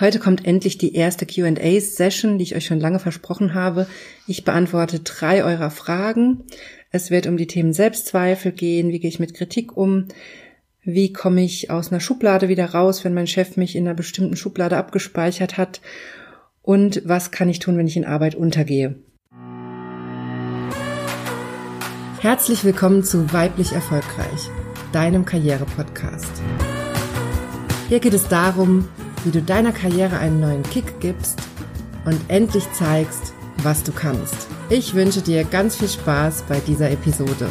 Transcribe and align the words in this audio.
Heute 0.00 0.18
kommt 0.18 0.44
endlich 0.44 0.76
die 0.76 0.96
erste 0.96 1.24
QA-Session, 1.24 2.38
die 2.38 2.42
ich 2.42 2.56
euch 2.56 2.66
schon 2.66 2.80
lange 2.80 2.98
versprochen 2.98 3.54
habe. 3.54 3.86
Ich 4.26 4.44
beantworte 4.44 4.98
drei 4.98 5.44
eurer 5.44 5.70
Fragen. 5.70 6.42
Es 6.90 7.12
wird 7.12 7.28
um 7.28 7.36
die 7.36 7.46
Themen 7.46 7.72
Selbstzweifel 7.72 8.50
gehen, 8.50 8.88
wie 8.88 8.98
gehe 8.98 9.08
ich 9.08 9.20
mit 9.20 9.34
Kritik 9.34 9.76
um, 9.76 10.08
wie 10.82 11.12
komme 11.12 11.44
ich 11.44 11.70
aus 11.70 11.92
einer 11.92 12.00
Schublade 12.00 12.48
wieder 12.48 12.66
raus, 12.66 13.04
wenn 13.04 13.14
mein 13.14 13.28
Chef 13.28 13.56
mich 13.56 13.76
in 13.76 13.86
einer 13.86 13.94
bestimmten 13.94 14.34
Schublade 14.34 14.76
abgespeichert 14.76 15.58
hat 15.58 15.80
und 16.60 17.02
was 17.04 17.30
kann 17.30 17.48
ich 17.48 17.60
tun, 17.60 17.78
wenn 17.78 17.86
ich 17.86 17.96
in 17.96 18.04
Arbeit 18.04 18.34
untergehe. 18.34 18.96
Herzlich 22.20 22.64
willkommen 22.64 23.04
zu 23.04 23.32
Weiblich 23.32 23.72
Erfolgreich, 23.72 24.50
deinem 24.92 25.24
Karriere-Podcast. 25.24 26.42
Hier 27.88 28.00
geht 28.00 28.14
es 28.14 28.28
darum, 28.28 28.88
wie 29.24 29.30
du 29.30 29.40
deiner 29.40 29.72
Karriere 29.72 30.18
einen 30.18 30.40
neuen 30.40 30.62
Kick 30.62 31.00
gibst 31.00 31.40
und 32.04 32.20
endlich 32.28 32.70
zeigst, 32.72 33.32
was 33.62 33.82
du 33.82 33.92
kannst. 33.92 34.48
Ich 34.68 34.94
wünsche 34.94 35.22
dir 35.22 35.44
ganz 35.44 35.76
viel 35.76 35.88
Spaß 35.88 36.42
bei 36.42 36.60
dieser 36.60 36.90
Episode. 36.90 37.48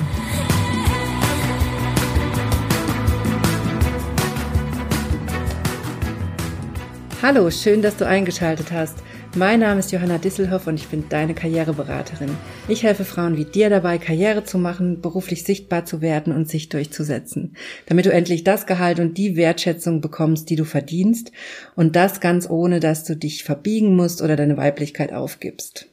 Hallo, 7.21 7.49
schön, 7.49 7.81
dass 7.81 7.95
du 7.95 8.05
eingeschaltet 8.05 8.71
hast. 8.71 8.97
Mein 9.35 9.61
Name 9.61 9.79
ist 9.79 9.91
Johanna 9.91 10.19
Disselhoff 10.19 10.67
und 10.67 10.75
ich 10.75 10.89
bin 10.89 11.05
deine 11.09 11.33
Karriereberaterin. 11.33 12.37
Ich 12.67 12.83
helfe 12.83 13.03
Frauen 13.03 13.35
wie 13.35 13.45
dir 13.45 13.71
dabei, 13.71 13.97
Karriere 13.97 14.43
zu 14.43 14.59
machen, 14.59 15.01
beruflich 15.01 15.43
sichtbar 15.43 15.85
zu 15.85 16.01
werden 16.01 16.31
und 16.31 16.47
sich 16.47 16.69
durchzusetzen, 16.69 17.55
damit 17.87 18.05
du 18.05 18.11
endlich 18.11 18.43
das 18.43 18.67
Gehalt 18.67 18.99
und 18.99 19.17
die 19.17 19.35
Wertschätzung 19.35 20.01
bekommst, 20.01 20.51
die 20.51 20.55
du 20.55 20.65
verdienst 20.65 21.31
und 21.75 21.95
das 21.95 22.19
ganz 22.19 22.47
ohne, 22.47 22.79
dass 22.79 23.05
du 23.05 23.15
dich 23.15 23.43
verbiegen 23.43 23.95
musst 23.95 24.21
oder 24.21 24.35
deine 24.35 24.55
Weiblichkeit 24.55 25.11
aufgibst. 25.11 25.87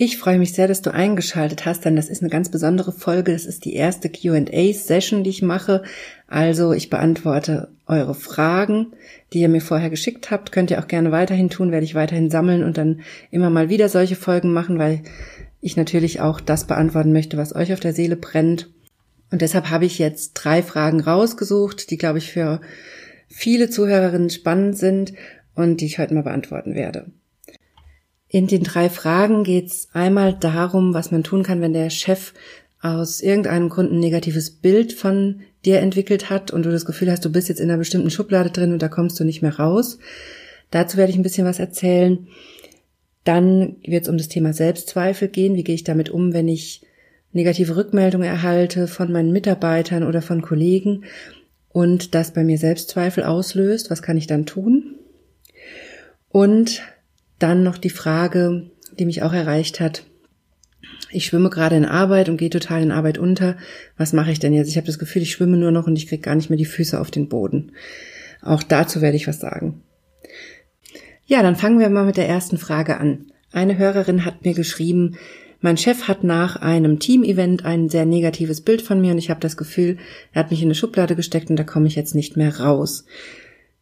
Ich 0.00 0.16
freue 0.16 0.38
mich 0.38 0.52
sehr, 0.52 0.68
dass 0.68 0.80
du 0.80 0.94
eingeschaltet 0.94 1.66
hast, 1.66 1.84
denn 1.84 1.96
das 1.96 2.08
ist 2.08 2.22
eine 2.22 2.30
ganz 2.30 2.52
besondere 2.52 2.92
Folge. 2.92 3.32
Das 3.32 3.44
ist 3.44 3.64
die 3.64 3.74
erste 3.74 4.08
QA-Session, 4.08 5.24
die 5.24 5.30
ich 5.30 5.42
mache. 5.42 5.82
Also 6.28 6.72
ich 6.72 6.88
beantworte 6.88 7.72
eure 7.84 8.14
Fragen, 8.14 8.92
die 9.32 9.40
ihr 9.40 9.48
mir 9.48 9.60
vorher 9.60 9.90
geschickt 9.90 10.30
habt. 10.30 10.52
Könnt 10.52 10.70
ihr 10.70 10.78
auch 10.78 10.86
gerne 10.86 11.10
weiterhin 11.10 11.50
tun, 11.50 11.72
werde 11.72 11.84
ich 11.84 11.96
weiterhin 11.96 12.30
sammeln 12.30 12.62
und 12.62 12.78
dann 12.78 13.00
immer 13.32 13.50
mal 13.50 13.70
wieder 13.70 13.88
solche 13.88 14.14
Folgen 14.14 14.52
machen, 14.52 14.78
weil 14.78 15.02
ich 15.60 15.76
natürlich 15.76 16.20
auch 16.20 16.40
das 16.40 16.68
beantworten 16.68 17.12
möchte, 17.12 17.36
was 17.36 17.52
euch 17.52 17.72
auf 17.72 17.80
der 17.80 17.92
Seele 17.92 18.14
brennt. 18.14 18.70
Und 19.32 19.42
deshalb 19.42 19.68
habe 19.68 19.86
ich 19.86 19.98
jetzt 19.98 20.34
drei 20.34 20.62
Fragen 20.62 21.00
rausgesucht, 21.00 21.90
die, 21.90 21.98
glaube 21.98 22.18
ich, 22.18 22.30
für 22.30 22.60
viele 23.26 23.68
Zuhörerinnen 23.68 24.30
spannend 24.30 24.78
sind 24.78 25.14
und 25.56 25.80
die 25.80 25.86
ich 25.86 25.98
heute 25.98 26.14
mal 26.14 26.22
beantworten 26.22 26.76
werde. 26.76 27.06
In 28.28 28.46
den 28.46 28.62
drei 28.62 28.90
Fragen 28.90 29.42
geht 29.42 29.68
es 29.68 29.88
einmal 29.92 30.34
darum, 30.34 30.92
was 30.92 31.10
man 31.10 31.24
tun 31.24 31.42
kann, 31.42 31.60
wenn 31.60 31.72
der 31.72 31.90
Chef 31.90 32.34
aus 32.80 33.20
irgendeinem 33.20 33.70
Grund 33.70 33.90
ein 33.90 34.00
negatives 34.00 34.50
Bild 34.50 34.92
von 34.92 35.40
dir 35.64 35.80
entwickelt 35.80 36.30
hat 36.30 36.50
und 36.50 36.64
du 36.64 36.70
das 36.70 36.84
Gefühl 36.84 37.10
hast, 37.10 37.24
du 37.24 37.32
bist 37.32 37.48
jetzt 37.48 37.58
in 37.58 37.70
einer 37.70 37.78
bestimmten 37.78 38.10
Schublade 38.10 38.50
drin 38.50 38.72
und 38.72 38.82
da 38.82 38.88
kommst 38.88 39.18
du 39.18 39.24
nicht 39.24 39.42
mehr 39.42 39.58
raus. 39.58 39.98
Dazu 40.70 40.96
werde 40.96 41.10
ich 41.10 41.18
ein 41.18 41.22
bisschen 41.22 41.46
was 41.46 41.58
erzählen. 41.58 42.28
Dann 43.24 43.76
wird 43.84 44.04
es 44.04 44.08
um 44.08 44.18
das 44.18 44.28
Thema 44.28 44.52
Selbstzweifel 44.52 45.28
gehen. 45.28 45.56
Wie 45.56 45.64
gehe 45.64 45.74
ich 45.74 45.84
damit 45.84 46.10
um, 46.10 46.32
wenn 46.32 46.48
ich 46.48 46.82
negative 47.32 47.76
Rückmeldungen 47.76 48.28
erhalte 48.28 48.86
von 48.86 49.10
meinen 49.10 49.32
Mitarbeitern 49.32 50.04
oder 50.04 50.22
von 50.22 50.42
Kollegen 50.42 51.04
und 51.70 52.14
das 52.14 52.32
bei 52.32 52.44
mir 52.44 52.58
Selbstzweifel 52.58 53.24
auslöst? 53.24 53.90
Was 53.90 54.02
kann 54.02 54.16
ich 54.16 54.26
dann 54.26 54.46
tun? 54.46 54.94
Und 56.28 56.82
dann 57.38 57.62
noch 57.62 57.78
die 57.78 57.90
Frage, 57.90 58.70
die 58.98 59.06
mich 59.06 59.22
auch 59.22 59.32
erreicht 59.32 59.80
hat. 59.80 60.04
Ich 61.10 61.26
schwimme 61.26 61.50
gerade 61.50 61.76
in 61.76 61.84
Arbeit 61.84 62.28
und 62.28 62.36
gehe 62.36 62.50
total 62.50 62.82
in 62.82 62.90
Arbeit 62.90 63.18
unter. 63.18 63.56
Was 63.96 64.12
mache 64.12 64.30
ich 64.30 64.38
denn 64.38 64.52
jetzt? 64.52 64.68
Ich 64.68 64.76
habe 64.76 64.86
das 64.86 64.98
Gefühl, 64.98 65.22
ich 65.22 65.32
schwimme 65.32 65.56
nur 65.56 65.70
noch 65.70 65.86
und 65.86 65.96
ich 65.96 66.06
kriege 66.06 66.22
gar 66.22 66.34
nicht 66.34 66.50
mehr 66.50 66.58
die 66.58 66.64
Füße 66.64 67.00
auf 67.00 67.10
den 67.10 67.28
Boden. 67.28 67.72
Auch 68.42 68.62
dazu 68.62 69.00
werde 69.00 69.16
ich 69.16 69.26
was 69.26 69.40
sagen. 69.40 69.82
Ja, 71.26 71.42
dann 71.42 71.56
fangen 71.56 71.78
wir 71.78 71.88
mal 71.88 72.04
mit 72.04 72.16
der 72.16 72.28
ersten 72.28 72.58
Frage 72.58 72.98
an. 72.98 73.26
Eine 73.52 73.78
Hörerin 73.78 74.24
hat 74.24 74.44
mir 74.44 74.54
geschrieben, 74.54 75.16
mein 75.60 75.76
Chef 75.76 76.06
hat 76.06 76.22
nach 76.22 76.56
einem 76.56 77.00
Team-Event 77.00 77.64
ein 77.64 77.88
sehr 77.88 78.06
negatives 78.06 78.60
Bild 78.60 78.80
von 78.80 79.00
mir 79.00 79.12
und 79.12 79.18
ich 79.18 79.28
habe 79.28 79.40
das 79.40 79.56
Gefühl, 79.56 79.98
er 80.32 80.40
hat 80.40 80.50
mich 80.50 80.62
in 80.62 80.68
eine 80.68 80.74
Schublade 80.74 81.16
gesteckt 81.16 81.50
und 81.50 81.56
da 81.56 81.64
komme 81.64 81.88
ich 81.88 81.96
jetzt 81.96 82.14
nicht 82.14 82.36
mehr 82.36 82.60
raus. 82.60 83.06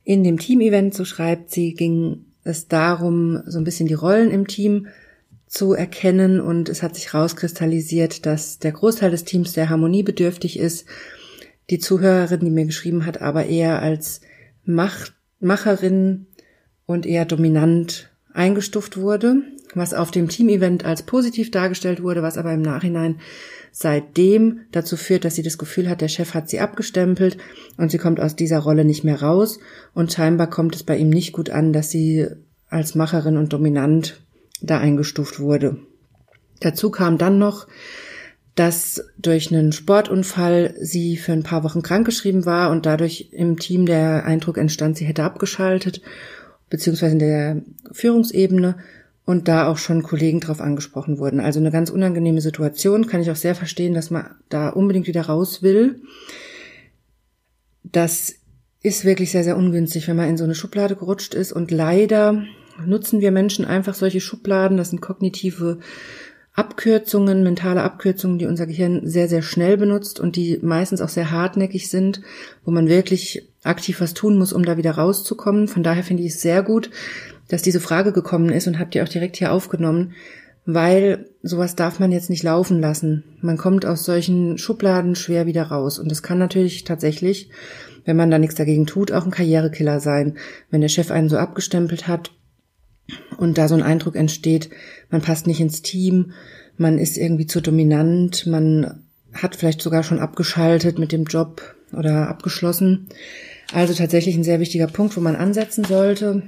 In 0.02 0.24
dem 0.24 0.38
Team-Event, 0.38 0.94
so 0.94 1.04
schreibt 1.04 1.50
sie, 1.50 1.74
ging 1.74 2.24
es 2.46 2.68
darum, 2.68 3.42
so 3.46 3.58
ein 3.58 3.64
bisschen 3.64 3.88
die 3.88 3.94
Rollen 3.94 4.30
im 4.30 4.46
Team 4.46 4.86
zu 5.46 5.74
erkennen 5.74 6.40
und 6.40 6.68
es 6.68 6.82
hat 6.82 6.94
sich 6.94 7.14
rauskristallisiert, 7.14 8.26
dass 8.26 8.58
der 8.58 8.72
Großteil 8.72 9.10
des 9.10 9.24
Teams 9.24 9.52
sehr 9.52 9.68
harmoniebedürftig 9.68 10.58
ist. 10.58 10.86
Die 11.70 11.78
Zuhörerin, 11.78 12.40
die 12.40 12.50
mir 12.50 12.66
geschrieben 12.66 13.06
hat, 13.06 13.20
aber 13.20 13.46
eher 13.46 13.82
als 13.82 14.20
Mach 14.64 15.10
Macherin 15.38 16.26
und 16.86 17.04
eher 17.06 17.24
dominant 17.24 18.10
eingestuft 18.32 18.96
wurde, 18.96 19.42
was 19.76 19.94
auf 19.94 20.10
dem 20.10 20.28
Team-Event 20.28 20.84
als 20.84 21.02
positiv 21.02 21.50
dargestellt 21.50 22.02
wurde, 22.02 22.22
was 22.22 22.38
aber 22.38 22.52
im 22.52 22.62
Nachhinein 22.62 23.20
seitdem 23.70 24.60
dazu 24.72 24.96
führt, 24.96 25.24
dass 25.24 25.34
sie 25.34 25.42
das 25.42 25.58
Gefühl 25.58 25.88
hat, 25.88 26.00
der 26.00 26.08
Chef 26.08 26.32
hat 26.32 26.48
sie 26.48 26.60
abgestempelt 26.60 27.36
und 27.76 27.90
sie 27.90 27.98
kommt 27.98 28.20
aus 28.20 28.34
dieser 28.34 28.58
Rolle 28.58 28.84
nicht 28.86 29.04
mehr 29.04 29.20
raus 29.20 29.58
und 29.92 30.12
scheinbar 30.12 30.48
kommt 30.48 30.74
es 30.74 30.82
bei 30.82 30.96
ihm 30.96 31.10
nicht 31.10 31.32
gut 31.32 31.50
an, 31.50 31.72
dass 31.74 31.90
sie 31.90 32.26
als 32.68 32.94
Macherin 32.94 33.36
und 33.36 33.52
dominant 33.52 34.20
da 34.62 34.78
eingestuft 34.78 35.40
wurde. 35.40 35.76
Dazu 36.60 36.90
kam 36.90 37.18
dann 37.18 37.38
noch, 37.38 37.66
dass 38.54 39.04
durch 39.18 39.52
einen 39.52 39.72
Sportunfall 39.72 40.74
sie 40.80 41.18
für 41.18 41.32
ein 41.32 41.42
paar 41.42 41.62
Wochen 41.62 41.82
krankgeschrieben 41.82 42.46
war 42.46 42.70
und 42.70 42.86
dadurch 42.86 43.28
im 43.32 43.58
Team 43.58 43.84
der 43.84 44.24
Eindruck 44.24 44.56
entstand, 44.56 44.96
sie 44.96 45.04
hätte 45.04 45.24
abgeschaltet, 45.24 46.00
beziehungsweise 46.70 47.12
in 47.12 47.18
der 47.18 47.62
Führungsebene 47.92 48.76
und 49.26 49.48
da 49.48 49.66
auch 49.66 49.76
schon 49.76 50.04
Kollegen 50.04 50.40
drauf 50.40 50.60
angesprochen 50.60 51.18
wurden. 51.18 51.40
Also 51.40 51.60
eine 51.60 51.72
ganz 51.72 51.90
unangenehme 51.90 52.40
Situation, 52.40 53.08
kann 53.08 53.20
ich 53.20 53.30
auch 53.30 53.36
sehr 53.36 53.56
verstehen, 53.56 53.92
dass 53.92 54.10
man 54.10 54.30
da 54.48 54.70
unbedingt 54.70 55.08
wieder 55.08 55.22
raus 55.22 55.62
will. 55.62 56.00
Das 57.82 58.36
ist 58.82 59.04
wirklich 59.04 59.32
sehr, 59.32 59.44
sehr 59.44 59.56
ungünstig, 59.56 60.06
wenn 60.06 60.16
man 60.16 60.28
in 60.28 60.36
so 60.36 60.44
eine 60.44 60.54
Schublade 60.54 60.94
gerutscht 60.94 61.34
ist 61.34 61.52
und 61.52 61.72
leider 61.72 62.44
nutzen 62.86 63.20
wir 63.20 63.32
Menschen 63.32 63.64
einfach 63.64 63.94
solche 63.94 64.20
Schubladen, 64.20 64.76
das 64.76 64.90
sind 64.90 65.00
kognitive 65.00 65.78
Abkürzungen, 66.52 67.42
mentale 67.42 67.82
Abkürzungen, 67.82 68.38
die 68.38 68.46
unser 68.46 68.66
Gehirn 68.66 69.06
sehr, 69.08 69.28
sehr 69.28 69.42
schnell 69.42 69.76
benutzt 69.76 70.20
und 70.20 70.36
die 70.36 70.58
meistens 70.62 71.00
auch 71.00 71.08
sehr 71.08 71.30
hartnäckig 71.30 71.90
sind, 71.90 72.22
wo 72.64 72.70
man 72.70 72.88
wirklich 72.88 73.48
aktiv 73.64 74.00
was 74.00 74.14
tun 74.14 74.38
muss, 74.38 74.52
um 74.52 74.64
da 74.64 74.76
wieder 74.76 74.92
rauszukommen. 74.92 75.68
Von 75.68 75.82
daher 75.82 76.04
finde 76.04 76.22
ich 76.22 76.34
es 76.34 76.40
sehr 76.40 76.62
gut, 76.62 76.90
dass 77.48 77.62
diese 77.62 77.80
Frage 77.80 78.12
gekommen 78.12 78.50
ist 78.50 78.66
und 78.66 78.78
habt 78.78 78.94
ihr 78.94 79.02
auch 79.02 79.08
direkt 79.08 79.36
hier 79.36 79.52
aufgenommen, 79.52 80.12
weil 80.64 81.30
sowas 81.42 81.76
darf 81.76 82.00
man 82.00 82.10
jetzt 82.10 82.28
nicht 82.28 82.42
laufen 82.42 82.80
lassen. 82.80 83.22
Man 83.40 83.56
kommt 83.56 83.86
aus 83.86 84.04
solchen 84.04 84.58
Schubladen 84.58 85.14
schwer 85.14 85.46
wieder 85.46 85.64
raus. 85.64 85.98
Und 86.00 86.10
es 86.10 86.24
kann 86.24 86.38
natürlich 86.38 86.82
tatsächlich, 86.82 87.50
wenn 88.04 88.16
man 88.16 88.30
da 88.30 88.38
nichts 88.38 88.56
dagegen 88.56 88.86
tut, 88.86 89.12
auch 89.12 89.24
ein 89.24 89.30
Karrierekiller 89.30 90.00
sein. 90.00 90.36
Wenn 90.70 90.80
der 90.80 90.88
Chef 90.88 91.12
einen 91.12 91.28
so 91.28 91.38
abgestempelt 91.38 92.08
hat 92.08 92.32
und 93.38 93.58
da 93.58 93.68
so 93.68 93.76
ein 93.76 93.82
Eindruck 93.82 94.16
entsteht, 94.16 94.70
man 95.08 95.22
passt 95.22 95.46
nicht 95.46 95.60
ins 95.60 95.82
Team, 95.82 96.32
man 96.76 96.98
ist 96.98 97.16
irgendwie 97.16 97.46
zu 97.46 97.60
dominant, 97.60 98.46
man 98.46 99.04
hat 99.32 99.54
vielleicht 99.54 99.80
sogar 99.80 100.02
schon 100.02 100.18
abgeschaltet 100.18 100.98
mit 100.98 101.12
dem 101.12 101.24
Job 101.24 101.76
oder 101.92 102.28
abgeschlossen. 102.28 103.06
Also 103.72 103.94
tatsächlich 103.94 104.36
ein 104.36 104.44
sehr 104.44 104.60
wichtiger 104.60 104.86
Punkt, 104.88 105.16
wo 105.16 105.20
man 105.20 105.36
ansetzen 105.36 105.84
sollte. 105.84 106.42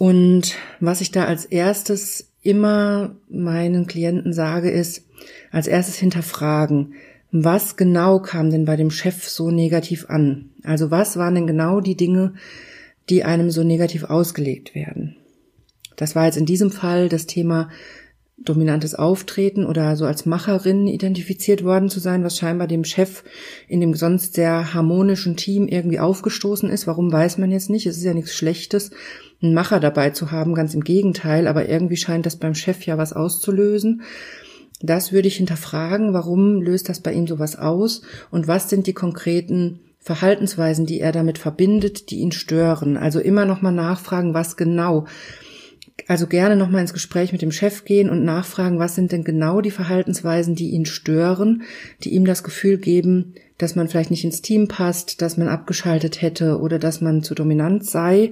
Und 0.00 0.54
was 0.80 1.02
ich 1.02 1.10
da 1.10 1.26
als 1.26 1.44
erstes 1.44 2.32
immer 2.40 3.16
meinen 3.28 3.86
Klienten 3.86 4.32
sage, 4.32 4.70
ist, 4.70 5.04
als 5.50 5.66
erstes 5.66 5.96
hinterfragen, 5.96 6.94
was 7.32 7.76
genau 7.76 8.18
kam 8.18 8.50
denn 8.50 8.64
bei 8.64 8.76
dem 8.76 8.90
Chef 8.90 9.28
so 9.28 9.50
negativ 9.50 10.06
an? 10.08 10.48
Also 10.64 10.90
was 10.90 11.18
waren 11.18 11.34
denn 11.34 11.46
genau 11.46 11.82
die 11.82 11.98
Dinge, 11.98 12.32
die 13.10 13.24
einem 13.24 13.50
so 13.50 13.62
negativ 13.62 14.04
ausgelegt 14.04 14.74
werden? 14.74 15.16
Das 15.96 16.16
war 16.16 16.24
jetzt 16.24 16.38
in 16.38 16.46
diesem 16.46 16.70
Fall 16.70 17.10
das 17.10 17.26
Thema 17.26 17.68
dominantes 18.38 18.94
Auftreten 18.94 19.66
oder 19.66 19.96
so 19.96 20.06
als 20.06 20.24
Macherin 20.24 20.86
identifiziert 20.86 21.62
worden 21.62 21.90
zu 21.90 22.00
sein, 22.00 22.24
was 22.24 22.38
scheinbar 22.38 22.68
dem 22.68 22.84
Chef 22.84 23.22
in 23.68 23.82
dem 23.82 23.92
sonst 23.92 24.32
sehr 24.32 24.72
harmonischen 24.72 25.36
Team 25.36 25.68
irgendwie 25.68 26.00
aufgestoßen 26.00 26.70
ist. 26.70 26.86
Warum 26.86 27.12
weiß 27.12 27.36
man 27.36 27.52
jetzt 27.52 27.68
nicht? 27.68 27.84
Es 27.84 27.98
ist 27.98 28.04
ja 28.04 28.14
nichts 28.14 28.34
Schlechtes, 28.34 28.92
einen 29.42 29.54
Macher 29.54 29.80
dabei 29.80 30.10
zu 30.10 30.30
haben, 30.30 30.54
ganz 30.54 30.74
im 30.74 30.84
Gegenteil, 30.84 31.46
aber 31.46 31.68
irgendwie 31.68 31.96
scheint 31.96 32.26
das 32.26 32.36
beim 32.36 32.54
Chef 32.54 32.84
ja 32.84 32.98
was 32.98 33.12
auszulösen. 33.12 34.02
Das 34.82 35.12
würde 35.12 35.28
ich 35.28 35.36
hinterfragen, 35.36 36.12
warum 36.12 36.62
löst 36.62 36.88
das 36.88 37.00
bei 37.00 37.12
ihm 37.12 37.26
sowas 37.26 37.56
aus 37.56 38.02
und 38.30 38.48
was 38.48 38.70
sind 38.70 38.86
die 38.86 38.94
konkreten 38.94 39.80
Verhaltensweisen, 39.98 40.86
die 40.86 41.00
er 41.00 41.12
damit 41.12 41.36
verbindet, 41.36 42.10
die 42.10 42.20
ihn 42.20 42.32
stören. 42.32 42.96
Also 42.96 43.20
immer 43.20 43.44
nochmal 43.44 43.72
nachfragen, 43.72 44.32
was 44.32 44.56
genau. 44.56 45.06
Also 46.08 46.26
gerne 46.26 46.56
nochmal 46.56 46.82
ins 46.82 46.92
Gespräch 46.92 47.32
mit 47.32 47.42
dem 47.42 47.52
Chef 47.52 47.84
gehen 47.84 48.10
und 48.10 48.24
nachfragen, 48.24 48.78
was 48.78 48.94
sind 48.94 49.12
denn 49.12 49.24
genau 49.24 49.60
die 49.60 49.70
Verhaltensweisen, 49.70 50.54
die 50.54 50.70
ihn 50.70 50.86
stören, 50.86 51.62
die 52.02 52.10
ihm 52.10 52.24
das 52.24 52.42
Gefühl 52.42 52.78
geben, 52.78 53.34
dass 53.58 53.76
man 53.76 53.88
vielleicht 53.88 54.10
nicht 54.10 54.24
ins 54.24 54.42
Team 54.42 54.68
passt, 54.68 55.20
dass 55.22 55.36
man 55.36 55.48
abgeschaltet 55.48 56.22
hätte 56.22 56.58
oder 56.58 56.78
dass 56.78 57.00
man 57.00 57.22
zu 57.22 57.34
dominant 57.34 57.84
sei. 57.84 58.30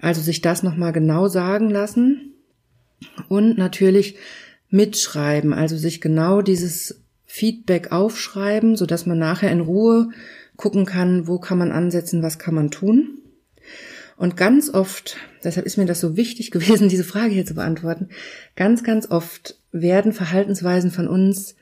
Also 0.00 0.20
sich 0.20 0.40
das 0.40 0.62
nochmal 0.62 0.92
genau 0.92 1.28
sagen 1.28 1.70
lassen 1.70 2.34
und 3.28 3.58
natürlich 3.58 4.16
mitschreiben, 4.70 5.52
also 5.52 5.76
sich 5.76 6.00
genau 6.00 6.42
dieses 6.42 7.02
Feedback 7.24 7.92
aufschreiben, 7.92 8.76
so 8.76 8.86
dass 8.86 9.06
man 9.06 9.18
nachher 9.18 9.50
in 9.50 9.60
Ruhe 9.60 10.10
gucken 10.56 10.86
kann, 10.86 11.26
wo 11.26 11.38
kann 11.38 11.58
man 11.58 11.70
ansetzen, 11.70 12.22
was 12.22 12.38
kann 12.38 12.54
man 12.54 12.70
tun. 12.70 13.17
Und 14.18 14.36
ganz 14.36 14.68
oft, 14.68 15.16
deshalb 15.44 15.64
ist 15.64 15.78
mir 15.78 15.86
das 15.86 16.00
so 16.00 16.16
wichtig 16.16 16.50
gewesen, 16.50 16.88
diese 16.88 17.04
Frage 17.04 17.32
hier 17.32 17.46
zu 17.46 17.54
beantworten, 17.54 18.08
ganz, 18.56 18.82
ganz 18.82 19.10
oft 19.10 19.56
werden 19.72 20.12
Verhaltensweisen 20.12 20.90
von 20.90 21.08
uns 21.08 21.54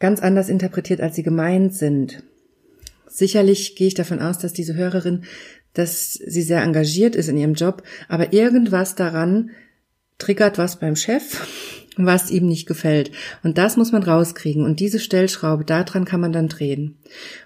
ganz 0.00 0.20
anders 0.20 0.48
interpretiert, 0.48 1.00
als 1.00 1.14
sie 1.14 1.22
gemeint 1.22 1.74
sind. 1.74 2.22
Sicherlich 3.06 3.76
gehe 3.76 3.88
ich 3.88 3.94
davon 3.94 4.20
aus, 4.20 4.38
dass 4.38 4.52
diese 4.52 4.74
Hörerin, 4.74 5.24
dass 5.74 6.14
sie 6.14 6.42
sehr 6.42 6.62
engagiert 6.62 7.14
ist 7.14 7.28
in 7.28 7.36
ihrem 7.36 7.54
Job, 7.54 7.82
aber 8.08 8.32
irgendwas 8.32 8.94
daran 8.94 9.50
triggert 10.18 10.58
was 10.58 10.78
beim 10.78 10.96
Chef 10.96 11.46
was 12.06 12.30
ihm 12.30 12.46
nicht 12.46 12.66
gefällt. 12.66 13.10
Und 13.42 13.58
das 13.58 13.76
muss 13.76 13.92
man 13.92 14.02
rauskriegen. 14.02 14.64
Und 14.64 14.80
diese 14.80 14.98
Stellschraube, 14.98 15.64
daran 15.64 16.04
kann 16.04 16.20
man 16.20 16.32
dann 16.32 16.48
drehen. 16.48 16.96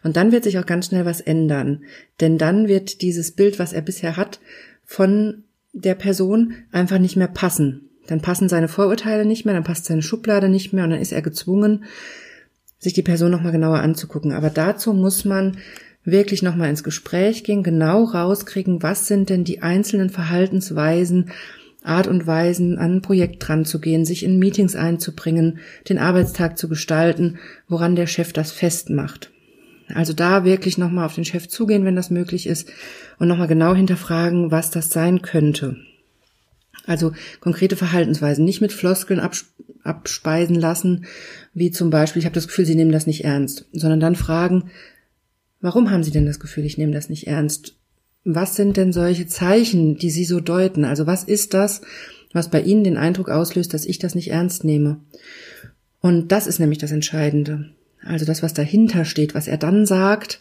Und 0.03 0.17
dann 0.17 0.33
wird 0.33 0.45
sich 0.45 0.59
auch 0.59 0.67
ganz 0.67 0.87
schnell 0.87 1.05
was 1.05 1.21
ändern. 1.21 1.85
Denn 2.21 2.39
dann 2.39 2.69
wird 2.69 3.03
dieses 3.03 3.33
Bild, 3.33 3.59
was 3.59 3.73
er 3.73 3.83
bisher 3.83 4.17
hat, 4.17 4.41
von 4.85 5.45
der 5.73 5.95
Person 5.95 6.55
einfach 6.71 6.99
nicht 6.99 7.17
mehr 7.17 7.29
passen. 7.29 7.89
Dann 8.07 8.21
passen 8.21 8.49
seine 8.49 8.69
Vorurteile 8.69 9.25
nicht 9.25 9.45
mehr, 9.45 9.55
dann 9.55 9.65
passt 9.65 9.85
seine 9.85 10.03
Schublade 10.03 10.49
nicht 10.49 10.73
mehr 10.73 10.85
und 10.85 10.91
dann 10.91 11.01
ist 11.01 11.13
er 11.13 11.23
gezwungen, 11.23 11.85
sich 12.79 12.93
die 12.93 13.03
Person 13.03 13.31
nochmal 13.31 13.53
genauer 13.53 13.79
anzugucken. 13.79 14.33
Aber 14.33 14.51
dazu 14.51 14.93
muss 14.93 15.25
man 15.25 15.59
wirklich 16.05 16.43
nochmal 16.43 16.69
ins 16.69 16.83
Gespräch 16.83 17.45
gehen, 17.45 17.63
genau 17.63 18.05
rauskriegen, 18.05 18.83
was 18.83 19.07
sind 19.07 19.31
denn 19.31 19.45
die 19.45 19.63
einzelnen 19.63 20.11
Verhaltensweisen, 20.11 21.31
Art 21.83 22.07
und 22.07 22.27
Weisen, 22.27 22.79
an 22.79 22.97
ein 22.97 23.03
Projekt 23.03 23.47
dran 23.47 23.65
zu 23.65 23.81
gehen, 23.81 24.05
sich 24.05 24.25
in 24.25 24.39
Meetings 24.39 24.77
einzubringen, 24.77 25.59
den 25.89 25.99
Arbeitstag 25.99 26.57
zu 26.57 26.69
gestalten, 26.69 27.39
woran 27.69 27.97
der 27.97 28.07
Chef 28.07 28.33
das 28.33 28.53
festmacht. 28.53 29.31
Also 29.89 30.13
da 30.13 30.45
wirklich 30.45 30.79
nochmal 30.79 31.07
auf 31.07 31.15
den 31.15 31.25
Chef 31.25 31.49
zugehen, 31.49 31.85
wenn 31.85 31.97
das 31.97 32.11
möglich 32.11 32.47
ist, 32.47 32.71
und 33.19 33.29
nochmal 33.29 33.49
genau 33.49 33.75
hinterfragen, 33.75 34.51
was 34.51 34.71
das 34.71 34.91
sein 34.91 35.23
könnte. 35.23 35.77
Also 36.87 37.13
konkrete 37.41 37.77
Verhaltensweisen, 37.77 38.45
nicht 38.45 38.61
mit 38.61 38.73
Floskeln 38.73 39.21
abspeisen 39.85 40.57
lassen, 40.57 41.05
wie 41.55 41.71
zum 41.71 41.91
Beispiel, 41.91 42.21
ich 42.21 42.27
habe 42.27 42.35
das 42.35 42.49
Gefühl, 42.49 42.65
Sie 42.65 42.75
nehmen 42.75 42.93
das 42.93 43.07
nicht 43.07 43.25
ernst, 43.25 43.67
sondern 43.73 44.01
dann 44.01 44.17
fragen, 44.17 44.71
warum 45.61 45.91
haben 45.91 46.03
Sie 46.03 46.11
denn 46.11 46.27
das 46.27 46.41
Gefühl, 46.41 46.65
ich 46.65 46.79
nehme 46.79 46.93
das 46.93 47.09
nicht 47.09 47.27
ernst? 47.27 47.77
Was 48.25 48.55
sind 48.55 48.77
denn 48.77 48.93
solche 48.93 49.27
Zeichen, 49.27 49.97
die 49.97 50.11
Sie 50.11 50.25
so 50.25 50.41
deuten? 50.41 50.85
Also 50.85 51.07
was 51.07 51.25
ist 51.25 51.55
das, 51.55 51.81
was 52.33 52.51
bei 52.51 52.61
Ihnen 52.61 52.85
den 52.85 52.97
Eindruck 52.97 53.29
auslöst, 53.29 53.75
dass 53.75 53.85
ich 53.85 53.99
das 53.99 54.15
nicht 54.15 54.31
ernst 54.31 54.65
nehme? 54.65 55.01
Und 56.01 56.33
das 56.33 56.47
ist 56.47 56.61
nämlich 56.61 56.79
das 56.79 56.93
Entscheidende. 56.93 57.71
Also 58.05 58.25
das, 58.25 58.43
was 58.43 58.55
dahinter 58.55 59.05
steht, 59.05 59.35
was 59.35 59.49
er 59.49 59.57
dann 59.57 59.87
sagt, 59.87 60.41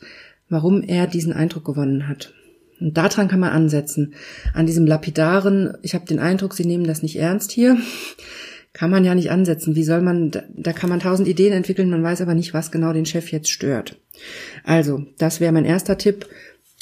warum 0.49 0.83
er 0.83 1.07
diesen 1.07 1.33
Eindruck 1.33 1.65
gewonnen 1.65 2.07
hat. 2.07 2.33
Und 2.79 2.97
daran 2.97 3.27
kann 3.27 3.39
man 3.39 3.51
ansetzen. 3.51 4.13
An 4.53 4.65
diesem 4.65 4.87
lapidaren, 4.87 5.77
ich 5.83 5.93
habe 5.93 6.05
den 6.05 6.19
Eindruck, 6.19 6.55
Sie 6.55 6.65
nehmen 6.65 6.85
das 6.85 7.03
nicht 7.03 7.17
ernst 7.17 7.51
hier, 7.51 7.77
kann 8.73 8.89
man 8.89 9.05
ja 9.05 9.15
nicht 9.15 9.31
ansetzen. 9.31 9.75
Wie 9.75 9.83
soll 9.83 10.01
man, 10.01 10.31
da 10.31 10.73
kann 10.73 10.89
man 10.89 10.99
tausend 10.99 11.27
Ideen 11.27 11.53
entwickeln, 11.53 11.89
man 11.89 12.03
weiß 12.03 12.21
aber 12.21 12.33
nicht, 12.33 12.53
was 12.53 12.71
genau 12.71 12.93
den 12.93 13.05
Chef 13.05 13.31
jetzt 13.31 13.51
stört. 13.51 13.99
Also, 14.63 15.05
das 15.17 15.39
wäre 15.39 15.51
mein 15.51 15.65
erster 15.65 15.97
Tipp 15.97 16.27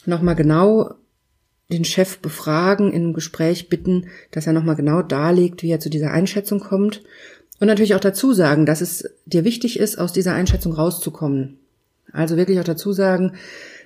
nochmal 0.06 0.36
genau 0.36 0.96
den 1.72 1.86
Chef 1.86 2.19
befragen, 2.19 2.92
in 2.92 3.04
einem 3.04 3.13
Gespräch 3.13 3.69
bitten, 3.69 4.07
dass 4.31 4.48
er 4.48 4.54
nochmal 4.54 4.75
genau 4.75 5.01
darlegt, 5.01 5.62
wie 5.62 5.69
er 5.69 5.80
zu 5.80 5.90
dieser 5.90 6.12
Einschätzung 6.12 6.60
kommt. 6.60 7.04
Und 7.60 7.68
natürlich 7.68 7.96
auch 7.96 8.00
dazu 8.00 8.34
sagen, 8.34 8.66
dass 8.66 8.81
es 8.81 9.10
dir 9.25 9.44
wichtig 9.44 9.80
ist, 9.80 10.00
aus 10.00 10.13
dieser 10.13 10.34
Einschätzung 10.34 10.74
rauszukommen. 10.74 11.57
Also 12.12 12.38
wirklich 12.38 12.60
auch 12.60 12.66
dazu 12.66 12.92
sagen, 12.92 13.34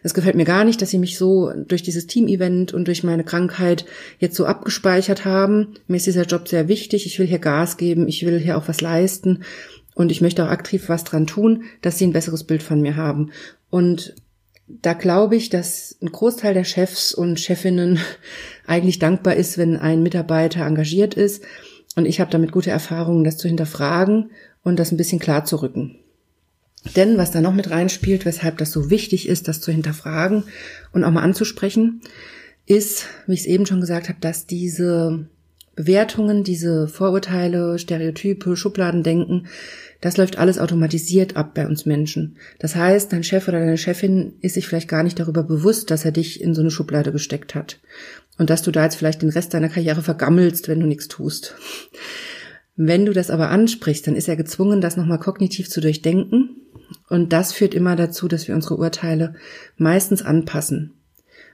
es 0.02 0.14
gefällt 0.14 0.36
mir 0.36 0.46
gar 0.46 0.64
nicht, 0.64 0.82
dass 0.82 0.90
sie 0.90 0.98
mich 0.98 1.18
so 1.18 1.52
durch 1.56 1.82
dieses 1.82 2.08
Team-Event 2.08 2.74
und 2.74 2.88
durch 2.88 3.04
meine 3.04 3.24
Krankheit 3.24 3.86
jetzt 4.20 4.36
so 4.36 4.46
abgespeichert 4.46 5.26
haben. 5.26 5.76
Mir 5.88 5.98
ist 5.98 6.06
dieser 6.06 6.26
Job 6.26 6.48
sehr 6.48 6.68
wichtig. 6.68 7.06
Ich 7.06 7.20
will 7.20 7.28
hier 7.28 7.40
Gas 7.40 7.78
geben. 7.78 8.08
Ich 8.08 8.26
will 8.26 8.40
hier 8.40 8.58
auch 8.58 8.68
was 8.68 8.82
leisten. 8.82 9.44
Und 9.96 10.12
ich 10.12 10.22
möchte 10.22 10.44
auch 10.44 10.50
aktiv 10.50 10.90
was 10.90 11.04
dran 11.04 11.28
tun, 11.28 11.64
dass 11.82 11.98
sie 11.98 12.08
ein 12.08 12.14
besseres 12.14 12.44
Bild 12.44 12.64
von 12.64 12.82
mir 12.82 12.96
haben. 12.96 13.32
Und 13.70 14.16
da 14.68 14.94
glaube 14.94 15.36
ich, 15.36 15.50
dass 15.50 15.98
ein 16.02 16.12
Großteil 16.12 16.54
der 16.54 16.64
Chefs 16.64 17.14
und 17.14 17.40
Chefinnen 17.40 18.00
eigentlich 18.68 19.00
dankbar 19.00 19.36
ist, 19.36 19.58
wenn 19.58 19.78
ein 19.78 20.04
Mitarbeiter 20.04 20.66
engagiert 20.66 21.14
ist. 21.14 21.44
Und 21.96 22.06
ich 22.06 22.20
habe 22.20 22.32
damit 22.32 22.52
gute 22.52 22.72
Erfahrungen, 22.72 23.24
das 23.24 23.38
zu 23.38 23.48
hinterfragen 23.48 24.32
und 24.64 24.80
das 24.80 24.92
ein 24.92 24.98
bisschen 24.98 25.20
klar 25.20 25.46
zu 25.46 25.62
rücken. 25.62 26.00
Denn 26.96 27.18
was 27.18 27.32
da 27.32 27.40
noch 27.40 27.54
mit 27.54 27.70
reinspielt, 27.70 28.26
weshalb 28.26 28.58
das 28.58 28.72
so 28.72 28.90
wichtig 28.90 29.28
ist, 29.28 29.48
das 29.48 29.62
zu 29.62 29.72
hinterfragen 29.72 30.44
und 30.92 31.04
auch 31.04 31.12
mal 31.12 31.22
anzusprechen, 31.22 32.02
ist, 32.66 33.06
wie 33.28 33.34
ich 33.34 33.42
es 33.42 33.46
eben 33.46 33.66
schon 33.66 33.82
gesagt 33.82 34.10
habe, 34.10 34.20
dass 34.20 34.48
diese 34.48 35.28
Bewertungen, 35.76 36.44
diese 36.44 36.88
Vorurteile, 36.88 37.80
Stereotype, 37.80 38.56
Schubladendenken, 38.56 39.48
das 40.02 40.18
läuft 40.18 40.38
alles 40.38 40.60
automatisiert 40.60 41.36
ab 41.38 41.54
bei 41.54 41.66
uns 41.66 41.86
Menschen. 41.86 42.38
Das 42.60 42.76
heißt, 42.76 43.14
dein 43.14 43.24
Chef 43.24 43.48
oder 43.48 43.60
deine 43.60 43.78
Chefin 43.78 44.34
ist 44.42 44.56
sich 44.56 44.68
vielleicht 44.68 44.90
gar 44.90 45.02
nicht 45.02 45.20
darüber 45.20 45.44
bewusst, 45.44 45.90
dass 45.90 46.06
er 46.06 46.12
dich 46.12 46.42
in 46.42 46.54
so 46.54 46.62
eine 46.62 46.72
Schublade 46.72 47.12
gesteckt 47.12 47.56
hat. 47.56 47.80
Und 48.38 48.50
dass 48.50 48.62
du 48.62 48.72
da 48.72 48.84
jetzt 48.84 48.96
vielleicht 48.96 49.22
den 49.22 49.30
Rest 49.30 49.54
deiner 49.54 49.70
Karriere 49.70 50.02
vergammelst, 50.02 50.68
wenn 50.68 50.80
du 50.80 50.88
nichts 50.88 51.08
tust. 51.08 51.56
Wenn 52.76 53.06
du 53.06 53.14
das 53.14 53.30
aber 53.30 53.50
ansprichst, 53.50 54.06
dann 54.06 54.16
ist 54.16 54.28
er 54.28 54.36
gezwungen, 54.36 54.82
das 54.82 54.98
nochmal 54.98 55.20
kognitiv 55.20 55.70
zu 55.70 55.80
durchdenken. 55.80 56.58
Und 57.10 57.32
das 57.32 57.54
führt 57.54 57.74
immer 57.74 57.96
dazu, 57.96 58.28
dass 58.28 58.48
wir 58.48 58.56
unsere 58.56 58.76
Urteile 58.76 59.36
meistens 59.78 60.22
anpassen. 60.22 60.94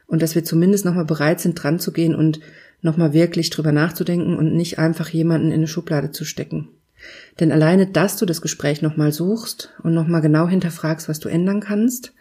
Und 0.07 0.21
dass 0.21 0.33
wir 0.33 0.43
zumindest 0.43 0.85
nochmal 0.85 1.05
bereit 1.05 1.39
sind, 1.39 1.61
dran 1.61 1.77
zu 1.79 1.91
gehen 1.91 2.15
und 2.15 2.39
nochmal 2.81 3.13
wirklich 3.13 3.49
drüber 3.49 3.71
nachzudenken 3.71 4.37
und 4.37 4.55
nicht 4.55 4.79
einfach 4.79 5.09
jemanden 5.09 5.47
in 5.47 5.55
eine 5.55 5.67
Schublade 5.67 6.11
zu 6.11 6.25
stecken. 6.25 6.69
Denn 7.39 7.51
alleine, 7.51 7.87
dass 7.87 8.17
du 8.17 8.25
das 8.25 8.41
Gespräch 8.41 8.81
nochmal 8.81 9.11
suchst 9.11 9.73
und 9.83 9.93
nochmal 9.93 10.21
genau 10.21 10.47
hinterfragst, 10.47 11.07
was 11.07 11.19
du 11.19 11.29
ändern 11.29 11.61
kannst, 11.61 12.13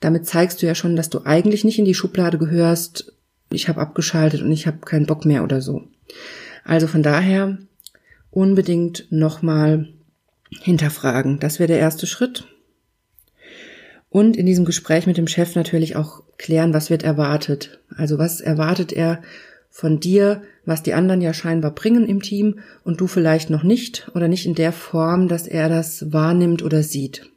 damit 0.00 0.26
zeigst 0.26 0.62
du 0.62 0.66
ja 0.66 0.74
schon, 0.74 0.96
dass 0.96 1.10
du 1.10 1.24
eigentlich 1.24 1.64
nicht 1.64 1.78
in 1.78 1.84
die 1.84 1.94
Schublade 1.94 2.38
gehörst, 2.38 3.12
ich 3.50 3.68
habe 3.68 3.80
abgeschaltet 3.80 4.42
und 4.42 4.52
ich 4.52 4.66
habe 4.66 4.78
keinen 4.78 5.06
Bock 5.06 5.24
mehr 5.24 5.42
oder 5.44 5.60
so. 5.60 5.84
Also 6.64 6.86
von 6.86 7.02
daher 7.02 7.58
unbedingt 8.30 9.06
nochmal 9.10 9.88
hinterfragen. 10.50 11.38
Das 11.40 11.58
wäre 11.58 11.68
der 11.68 11.78
erste 11.78 12.06
Schritt. 12.06 12.46
Und 14.08 14.36
in 14.36 14.46
diesem 14.46 14.64
Gespräch 14.64 15.06
mit 15.06 15.16
dem 15.16 15.26
Chef 15.26 15.56
natürlich 15.56 15.96
auch 15.96 16.22
klären, 16.38 16.72
was 16.72 16.90
wird 16.90 17.02
erwartet. 17.02 17.80
Also 17.96 18.18
was 18.18 18.40
erwartet 18.40 18.92
er 18.92 19.22
von 19.76 19.98
dir, 19.98 20.42
was 20.64 20.84
die 20.84 20.94
anderen 20.94 21.20
ja 21.20 21.34
scheinbar 21.34 21.72
bringen 21.72 22.06
im 22.06 22.22
Team 22.22 22.60
und 22.84 23.00
du 23.00 23.08
vielleicht 23.08 23.50
noch 23.50 23.64
nicht 23.64 24.08
oder 24.14 24.28
nicht 24.28 24.46
in 24.46 24.54
der 24.54 24.70
Form, 24.70 25.26
dass 25.26 25.48
er 25.48 25.68
das 25.68 26.12
wahrnimmt 26.12 26.62
oder 26.62 26.84
sieht. 26.84 27.28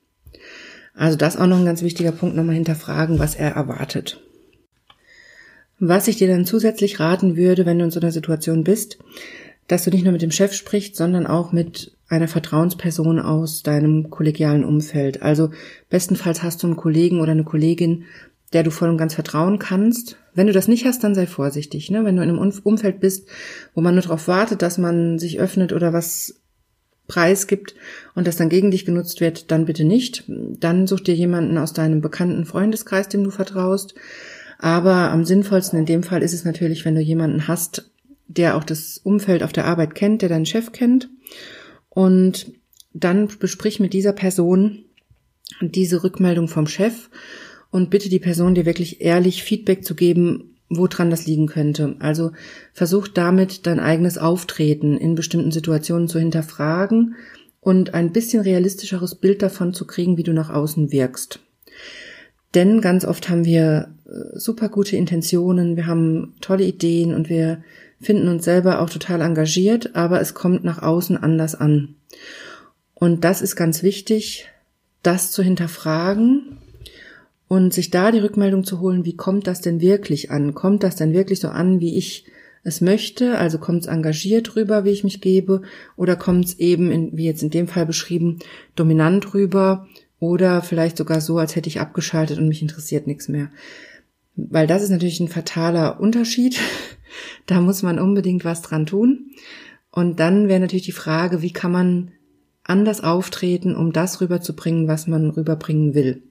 Also 0.94 1.18
das 1.18 1.36
auch 1.36 1.48
noch 1.48 1.58
ein 1.58 1.66
ganz 1.66 1.82
wichtiger 1.82 2.12
Punkt, 2.12 2.36
nochmal 2.36 2.54
hinterfragen, 2.54 3.18
was 3.18 3.34
er 3.34 3.54
erwartet. 3.54 4.22
Was 5.80 6.08
ich 6.08 6.18
dir 6.18 6.28
dann 6.28 6.46
zusätzlich 6.46 7.00
raten 7.00 7.38
würde, 7.38 7.66
wenn 7.66 7.80
du 7.80 7.86
in 7.86 7.92
so 7.92 8.00
einer 8.00 8.12
Situation 8.12 8.64
bist, 8.64 9.00
dass 9.68 9.86
du 9.86 9.90
nicht 9.90 10.04
nur 10.04 10.14
mit 10.14 10.22
dem 10.22 10.30
Chef 10.30 10.54
sprichst, 10.54 10.96
sondern 10.96 11.26
auch 11.26 11.52
mit 11.52 11.98
einer 12.08 12.28
Vertrauensperson 12.28 13.20
aus 13.20 13.64
deinem 13.64 14.12
kollegialen 14.12 14.64
Umfeld. 14.64 15.24
Also 15.24 15.50
bestenfalls 15.90 16.44
hast 16.44 16.62
du 16.62 16.68
einen 16.68 16.78
Kollegen 16.78 17.20
oder 17.20 17.32
eine 17.32 17.46
Kollegin, 17.46 18.06
der 18.54 18.64
du 18.64 18.72
voll 18.72 18.90
und 18.90 18.98
ganz 18.98 19.14
vertrauen 19.14 19.60
kannst. 19.60 20.18
Wenn 20.34 20.48
du 20.48 20.54
das 20.54 20.68
nicht 20.68 20.86
hast, 20.86 21.04
dann 21.04 21.16
sei 21.16 21.28
vorsichtig. 21.28 21.92
Ne? 21.92 22.06
Wenn 22.06 22.16
du 22.16 22.24
in 22.24 22.30
einem 22.30 22.40
Umfeld 22.64 23.00
bist, 23.00 23.28
wo 23.74 23.82
man 23.82 23.96
nur 23.96 24.04
darauf 24.04 24.28
wartet, 24.28 24.62
dass 24.62 24.78
man 24.78 25.20
sich 25.20 25.40
öffnet 25.40 25.74
oder 25.74 25.94
was 25.94 26.42
preisgibt 27.08 27.76
und 28.16 28.28
das 28.28 28.36
dann 28.36 28.50
gegen 28.50 28.72
dich 28.72 28.86
genutzt 28.86 29.22
wird, 29.22 29.52
dann 29.52 29.66
bitte 29.66 29.84
nicht. 29.84 30.24
Dann 30.28 30.88
such 30.88 31.02
dir 31.02 31.16
jemanden 31.16 31.58
aus 31.58 31.74
deinem 31.74 32.02
bekannten 32.02 32.46
Freundeskreis, 32.46 33.10
dem 33.10 33.24
du 33.24 33.32
vertraust. 33.32 33.96
Aber 34.60 35.12
am 35.12 35.24
sinnvollsten 35.24 35.80
in 35.80 35.86
dem 35.86 36.04
Fall 36.04 36.24
ist 36.24 36.34
es 36.34 36.44
natürlich, 36.44 36.86
wenn 36.86 36.96
du 36.96 37.02
jemanden 37.02 37.48
hast, 37.48 37.92
der 38.28 38.56
auch 38.56 38.64
das 38.64 38.98
Umfeld 38.98 39.44
auf 39.44 39.54
der 39.54 39.66
Arbeit 39.66 39.96
kennt, 39.96 40.22
der 40.22 40.30
deinen 40.30 40.46
Chef 40.46 40.72
kennt. 40.72 41.10
Und 41.90 42.52
dann 42.94 43.28
besprich 43.40 43.80
mit 43.80 43.94
dieser 43.94 44.14
Person 44.14 44.86
diese 45.62 46.04
Rückmeldung 46.04 46.48
vom 46.48 46.68
Chef 46.68 47.10
und 47.72 47.90
bitte 47.90 48.10
die 48.10 48.20
Person 48.20 48.56
dir 48.56 48.66
wirklich 48.66 49.02
ehrlich 49.02 49.44
Feedback 49.44 49.84
zu 49.84 49.96
geben, 49.96 50.56
woran 50.70 51.10
das 51.10 51.26
liegen 51.26 51.48
könnte. 51.48 51.96
Also 52.00 52.32
versuch 52.74 53.08
damit 53.08 53.66
dein 53.68 53.80
eigenes 53.80 54.18
Auftreten 54.18 54.98
in 54.98 55.16
bestimmten 55.16 55.52
Situationen 55.52 56.08
zu 56.08 56.20
hinterfragen 56.20 57.16
und 57.62 57.94
ein 57.94 58.12
bisschen 58.12 58.42
realistischeres 58.42 59.16
Bild 59.16 59.42
davon 59.42 59.74
zu 59.74 59.86
kriegen, 59.86 60.18
wie 60.18 60.24
du 60.24 60.34
nach 60.34 60.50
außen 60.50 60.92
wirkst. 60.92 61.40
Denn 62.54 62.82
ganz 62.82 63.06
oft 63.06 63.30
haben 63.30 63.46
wir 63.46 63.94
äh, 64.06 64.38
super 64.38 64.70
gute 64.70 64.96
Intentionen, 64.96 65.76
wir 65.76 65.86
haben 65.86 66.36
tolle 66.42 66.64
Ideen 66.64 67.14
und 67.14 67.30
wir 67.30 67.62
finden 68.00 68.28
uns 68.28 68.46
selber 68.46 68.80
auch 68.80 68.90
total 68.90 69.22
engagiert, 69.22 69.96
aber 69.96 70.22
es 70.22 70.34
kommt 70.34 70.64
nach 70.64 70.82
außen 70.82 71.18
anders 71.18 71.56
an. 71.56 71.96
Und 72.94 73.24
das 73.24 73.42
ist 73.42 73.56
ganz 73.56 73.84
wichtig, 73.84 74.48
das 75.04 75.32
zu 75.32 75.44
hinterfragen 75.44 76.58
und 77.48 77.74
sich 77.74 77.90
da 77.90 78.12
die 78.12 78.20
Rückmeldung 78.20 78.64
zu 78.64 78.80
holen, 78.80 79.06
wie 79.06 79.16
kommt 79.16 79.48
das 79.48 79.62
denn 79.62 79.80
wirklich 79.80 80.32
an? 80.32 80.54
Kommt 80.54 80.84
das 80.84 80.96
denn 80.96 81.14
wirklich 81.14 81.40
so 81.40 81.50
an, 81.50 81.80
wie 81.80 81.98
ich 81.98 82.26
es 82.64 82.82
möchte? 82.82 83.38
Also 83.38 83.58
kommt 83.58 83.84
es 83.84 83.88
engagiert 83.88 84.56
rüber, 84.56 84.84
wie 84.84 84.90
ich 84.90 85.04
mich 85.04 85.22
gebe? 85.22 85.62
Oder 85.96 86.16
kommt 86.16 86.46
es 86.46 86.60
eben, 86.60 86.92
in, 86.92 87.18
wie 87.18 87.26
jetzt 87.26 87.44
in 87.44 87.50
dem 87.50 87.68
Fall 87.68 87.86
beschrieben, 87.86 88.40
dominant 88.76 89.34
rüber? 89.34 89.88
Oder 90.20 90.62
vielleicht 90.62 90.98
sogar 90.98 91.22
so, 91.22 91.38
als 91.38 91.56
hätte 91.56 91.70
ich 91.70 91.80
abgeschaltet 91.80 92.38
und 92.38 92.50
mich 92.50 92.62
interessiert 92.62 93.08
nichts 93.08 93.30
mehr. 93.30 93.50
Weil 94.36 94.68
das 94.68 94.84
ist 94.84 94.90
natürlich 94.90 95.20
ein 95.20 95.30
fataler 95.30 96.00
Unterschied. 96.02 96.60
da 97.46 97.62
muss 97.62 97.82
man 97.82 97.98
unbedingt 97.98 98.44
was 98.44 98.62
dran 98.62 98.86
tun. 98.86 99.32
Und 99.90 100.20
dann 100.20 100.50
wäre 100.50 100.60
natürlich 100.60 100.86
die 100.86 100.92
Frage, 100.92 101.42
wie 101.42 101.54
kann 101.54 101.72
man 101.72 102.12
anders 102.64 103.02
auftreten, 103.02 103.76
um 103.76 103.94
das 103.94 104.20
rüberzubringen, 104.20 104.88
was 104.88 105.08
man 105.08 105.30
rüberbringen 105.30 105.94
will. 105.94 106.24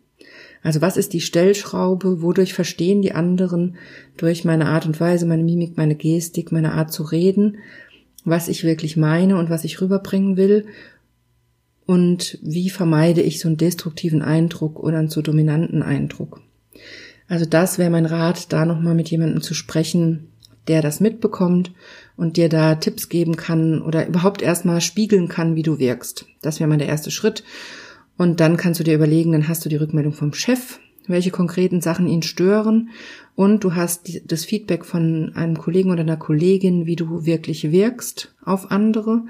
Also 0.63 0.81
was 0.81 0.97
ist 0.97 1.13
die 1.13 1.21
Stellschraube? 1.21 2.23
Wodurch 2.23 2.55
verstehen 2.55 3.03
die 3.03 3.13
anderen 3.13 3.77
durch 4.17 4.45
meine 4.45 4.67
Art 4.67 4.87
und 4.87 4.99
Weise, 5.01 5.27
meine 5.27 5.45
Mimik, 5.45 5.77
meine 5.77 5.95
Gestik, 5.95 6.53
meine 6.53 6.73
Art 6.73 6.93
zu 6.93 7.03
reden, 7.03 7.59
was 8.25 8.49
ich 8.49 8.65
wirklich 8.65 8.97
meine 8.97 9.37
und 9.37 9.51
was 9.51 9.65
ich 9.65 9.81
rüberbringen 9.81 10.37
will? 10.37 10.67
Und 11.87 12.39
wie 12.43 12.69
vermeide 12.69 13.23
ich 13.23 13.39
so 13.39 13.49
einen 13.49 13.57
destruktiven 13.57 14.23
Eindruck 14.23 14.81
oder 14.81 14.99
einen 14.99 15.09
zu 15.09 15.23
dominanten 15.23 15.83
Eindruck? 15.83 16.41
Also 17.29 17.45
das 17.45 17.79
wäre 17.79 17.91
mein 17.91 18.07
Rat, 18.07 18.53
da 18.53 18.67
nochmal 18.67 18.95
mit 18.95 19.09
jemandem 19.09 19.41
zu 19.41 19.55
sprechen, 19.55 20.29
der 20.69 20.83
das 20.83 21.01
mitbekommt 21.01 21.73
und 22.17 22.37
dir 22.37 22.49
da 22.49 22.75
Tipps 22.75 23.09
geben 23.09 23.37
kann 23.37 23.83
oder 23.83 24.07
überhaupt 24.07 24.43
erstmal 24.43 24.81
spiegeln 24.81 25.29
kann, 25.29 25.55
wie 25.55 25.63
du 25.63 25.79
wirkst. 25.79 26.27
Das 26.43 26.59
wäre 26.59 26.69
mal 26.69 26.79
der 26.79 26.89
erste 26.89 27.11
Schritt. 27.11 27.45
Und 28.17 28.41
dann 28.41 28.57
kannst 28.57 28.81
du 28.81 28.85
dir 28.85 28.95
überlegen, 28.95 29.33
dann 29.33 29.49
hast 29.49 29.65
du 29.65 29.69
die 29.69 29.77
Rückmeldung 29.77 30.13
vom 30.13 30.33
Chef, 30.33 30.79
welche 31.07 31.31
konkreten 31.31 31.81
Sachen 31.81 32.09
ihn 32.09 32.23
stören 32.23 32.91
und 33.35 33.63
du 33.63 33.75
hast 33.75 34.21
das 34.25 34.45
Feedback 34.45 34.85
von 34.85 35.33
einem 35.35 35.59
Kollegen 35.59 35.91
oder 35.91 36.01
einer 36.01 36.17
Kollegin, 36.17 36.87
wie 36.87 36.97
du 36.97 37.27
wirklich 37.27 37.71
wirkst 37.71 38.35
auf 38.45 38.71
andere. 38.71 39.23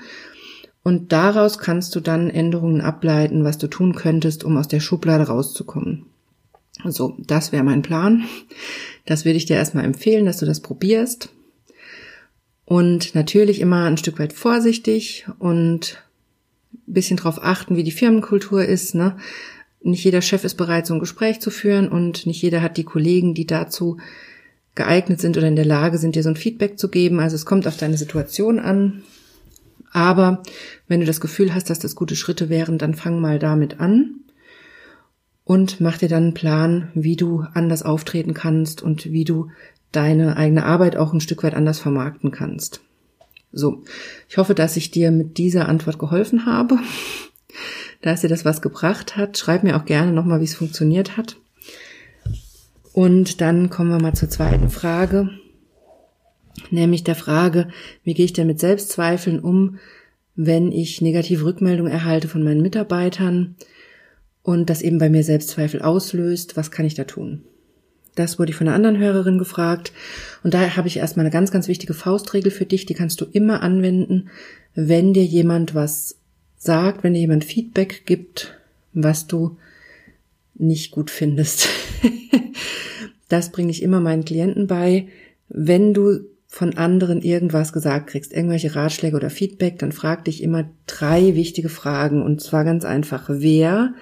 Und 0.84 1.10
daraus 1.10 1.58
kannst 1.58 1.96
du 1.96 2.00
dann 2.00 2.30
Änderungen 2.30 2.80
ableiten, 2.80 3.42
was 3.42 3.58
du 3.58 3.66
tun 3.66 3.96
könntest, 3.96 4.44
um 4.44 4.56
aus 4.56 4.68
der 4.68 4.78
Schublade 4.78 5.24
rauszukommen. 5.24 6.06
So, 6.84 7.16
das 7.18 7.50
wäre 7.50 7.64
mein 7.64 7.82
Plan. 7.82 8.24
Das 9.04 9.24
würde 9.24 9.38
ich 9.38 9.46
dir 9.46 9.56
erstmal 9.56 9.84
empfehlen, 9.84 10.26
dass 10.26 10.38
du 10.38 10.46
das 10.46 10.60
probierst. 10.60 11.30
Und 12.64 13.14
natürlich 13.14 13.60
immer 13.60 13.84
ein 13.84 13.96
Stück 13.96 14.18
weit 14.20 14.32
vorsichtig 14.32 15.26
und 15.38 16.02
ein 16.88 16.92
bisschen 16.92 17.16
drauf 17.16 17.42
achten, 17.42 17.76
wie 17.76 17.84
die 17.84 17.90
Firmenkultur 17.90 18.64
ist. 18.64 18.94
Ne? 18.94 19.16
Nicht 19.82 20.04
jeder 20.04 20.22
Chef 20.22 20.44
ist 20.44 20.56
bereit, 20.56 20.86
so 20.86 20.94
ein 20.94 21.00
Gespräch 21.00 21.40
zu 21.40 21.50
führen 21.50 21.88
und 21.88 22.26
nicht 22.26 22.42
jeder 22.42 22.62
hat 22.62 22.76
die 22.76 22.84
Kollegen, 22.84 23.34
die 23.34 23.46
dazu 23.46 23.98
geeignet 24.74 25.20
sind 25.20 25.36
oder 25.36 25.48
in 25.48 25.56
der 25.56 25.64
Lage 25.64 25.98
sind, 25.98 26.14
dir 26.14 26.22
so 26.22 26.28
ein 26.28 26.36
Feedback 26.36 26.78
zu 26.78 26.88
geben. 26.88 27.20
Also 27.20 27.34
es 27.34 27.46
kommt 27.46 27.66
auf 27.66 27.76
deine 27.76 27.96
Situation 27.96 28.58
an. 28.58 29.02
Aber 29.92 30.42
wenn 30.88 31.00
du 31.00 31.06
das 31.06 31.20
Gefühl 31.20 31.54
hast, 31.54 31.70
dass 31.70 31.78
das 31.78 31.94
gute 31.94 32.16
Schritte 32.16 32.48
wären, 32.48 32.76
dann 32.78 32.94
fang 32.94 33.20
mal 33.20 33.38
damit 33.38 33.80
an 33.80 34.20
und 35.44 35.80
mach 35.80 35.96
dir 35.96 36.08
dann 36.08 36.24
einen 36.24 36.34
Plan, 36.34 36.90
wie 36.94 37.16
du 37.16 37.44
anders 37.54 37.82
auftreten 37.82 38.34
kannst 38.34 38.82
und 38.82 39.12
wie 39.12 39.24
du 39.24 39.50
deine 39.92 40.36
eigene 40.36 40.66
Arbeit 40.66 40.96
auch 40.96 41.12
ein 41.12 41.20
Stück 41.20 41.42
weit 41.42 41.54
anders 41.54 41.78
vermarkten 41.78 42.30
kannst. 42.30 42.82
So, 43.56 43.82
ich 44.28 44.36
hoffe, 44.38 44.54
dass 44.54 44.76
ich 44.76 44.90
dir 44.90 45.10
mit 45.10 45.38
dieser 45.38 45.68
Antwort 45.68 45.98
geholfen 45.98 46.46
habe, 46.46 46.78
dass 48.02 48.20
dir 48.20 48.28
das 48.28 48.44
was 48.44 48.62
gebracht 48.62 49.16
hat. 49.16 49.38
Schreib 49.38 49.62
mir 49.62 49.76
auch 49.76 49.84
gerne 49.84 50.12
nochmal, 50.12 50.40
wie 50.40 50.44
es 50.44 50.54
funktioniert 50.54 51.16
hat. 51.16 51.36
Und 52.92 53.40
dann 53.40 53.68
kommen 53.70 53.90
wir 53.90 54.00
mal 54.00 54.14
zur 54.14 54.30
zweiten 54.30 54.70
Frage, 54.70 55.30
nämlich 56.70 57.04
der 57.04 57.14
Frage, 57.14 57.68
wie 58.04 58.14
gehe 58.14 58.24
ich 58.24 58.32
denn 58.32 58.46
mit 58.46 58.60
Selbstzweifeln 58.60 59.40
um, 59.40 59.78
wenn 60.34 60.72
ich 60.72 61.00
negative 61.00 61.44
Rückmeldungen 61.44 61.92
erhalte 61.92 62.28
von 62.28 62.42
meinen 62.42 62.62
Mitarbeitern? 62.62 63.56
und 64.46 64.70
das 64.70 64.80
eben 64.80 64.98
bei 64.98 65.10
mir 65.10 65.24
Selbstzweifel 65.24 65.82
auslöst, 65.82 66.56
was 66.56 66.70
kann 66.70 66.86
ich 66.86 66.94
da 66.94 67.02
tun? 67.02 67.42
Das 68.16 68.38
wurde 68.38 68.50
ich 68.50 68.56
von 68.56 68.66
einer 68.66 68.74
anderen 68.74 68.98
Hörerin 68.98 69.38
gefragt. 69.38 69.92
Und 70.42 70.54
daher 70.54 70.76
habe 70.76 70.88
ich 70.88 70.96
erstmal 70.96 71.24
eine 71.24 71.32
ganz, 71.32 71.52
ganz 71.52 71.68
wichtige 71.68 71.94
Faustregel 71.94 72.50
für 72.50 72.66
dich, 72.66 72.86
die 72.86 72.94
kannst 72.94 73.20
du 73.20 73.26
immer 73.26 73.62
anwenden, 73.62 74.30
wenn 74.74 75.12
dir 75.12 75.24
jemand 75.24 75.74
was 75.74 76.16
sagt, 76.56 77.04
wenn 77.04 77.14
dir 77.14 77.20
jemand 77.20 77.44
Feedback 77.44 78.02
gibt, 78.06 78.58
was 78.92 79.26
du 79.26 79.58
nicht 80.54 80.90
gut 80.90 81.10
findest. 81.10 81.68
das 83.28 83.52
bringe 83.52 83.70
ich 83.70 83.82
immer 83.82 84.00
meinen 84.00 84.24
Klienten 84.24 84.66
bei. 84.66 85.08
Wenn 85.48 85.94
du 85.94 86.20
von 86.48 86.78
anderen 86.78 87.20
irgendwas 87.20 87.72
gesagt 87.74 88.08
kriegst, 88.08 88.32
irgendwelche 88.32 88.74
Ratschläge 88.74 89.16
oder 89.16 89.28
Feedback, 89.28 89.78
dann 89.78 89.92
frag 89.92 90.24
dich 90.24 90.42
immer 90.42 90.64
drei 90.86 91.34
wichtige 91.34 91.68
Fragen. 91.68 92.22
Und 92.22 92.40
zwar 92.40 92.64
ganz 92.64 92.86
einfach, 92.86 93.24
wer 93.28 93.92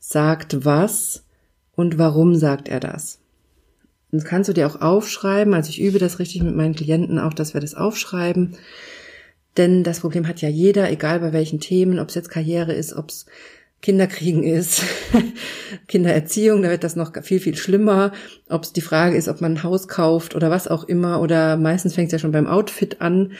sagt 0.00 0.64
was 0.64 1.22
und 1.76 1.98
warum 1.98 2.34
sagt 2.34 2.68
er 2.68 2.80
das. 2.80 3.20
Das 4.12 4.24
kannst 4.24 4.48
du 4.48 4.52
dir 4.52 4.66
auch 4.66 4.80
aufschreiben. 4.80 5.54
Also 5.54 5.70
ich 5.70 5.80
übe 5.80 5.98
das 5.98 6.18
richtig 6.18 6.42
mit 6.42 6.54
meinen 6.54 6.74
Klienten 6.74 7.18
auch, 7.18 7.34
dass 7.34 7.54
wir 7.54 7.60
das 7.60 7.74
aufschreiben. 7.74 8.56
Denn 9.56 9.82
das 9.82 10.00
Problem 10.00 10.28
hat 10.28 10.42
ja 10.42 10.48
jeder, 10.48 10.90
egal 10.90 11.20
bei 11.20 11.32
welchen 11.32 11.60
Themen, 11.60 11.98
ob 11.98 12.08
es 12.08 12.14
jetzt 12.14 12.30
Karriere 12.30 12.72
ist, 12.72 12.94
ob 12.94 13.08
es 13.08 13.26
Kinderkriegen 13.82 14.42
ist, 14.42 14.82
Kindererziehung, 15.88 16.62
da 16.62 16.70
wird 16.70 16.84
das 16.84 16.96
noch 16.96 17.12
viel, 17.22 17.40
viel 17.40 17.56
schlimmer. 17.56 18.12
Ob 18.48 18.64
es 18.64 18.72
die 18.72 18.80
Frage 18.80 19.16
ist, 19.16 19.28
ob 19.28 19.40
man 19.40 19.54
ein 19.54 19.62
Haus 19.62 19.88
kauft 19.88 20.34
oder 20.34 20.50
was 20.50 20.68
auch 20.68 20.84
immer, 20.84 21.20
oder 21.20 21.56
meistens 21.56 21.94
fängt 21.94 22.08
es 22.08 22.12
ja 22.12 22.18
schon 22.18 22.32
beim 22.32 22.46
Outfit 22.46 23.00
an. 23.00 23.32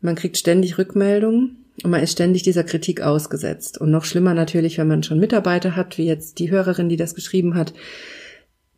Man 0.00 0.14
kriegt 0.14 0.36
ständig 0.36 0.78
Rückmeldungen. 0.78 1.58
Und 1.82 1.90
man 1.90 2.02
ist 2.02 2.12
ständig 2.12 2.42
dieser 2.42 2.64
Kritik 2.64 3.00
ausgesetzt. 3.00 3.78
Und 3.78 3.90
noch 3.90 4.04
schlimmer 4.04 4.34
natürlich, 4.34 4.76
wenn 4.78 4.88
man 4.88 5.02
schon 5.02 5.18
Mitarbeiter 5.18 5.74
hat, 5.74 5.96
wie 5.96 6.06
jetzt 6.06 6.38
die 6.38 6.50
Hörerin, 6.50 6.90
die 6.90 6.96
das 6.96 7.14
geschrieben 7.14 7.54
hat. 7.54 7.72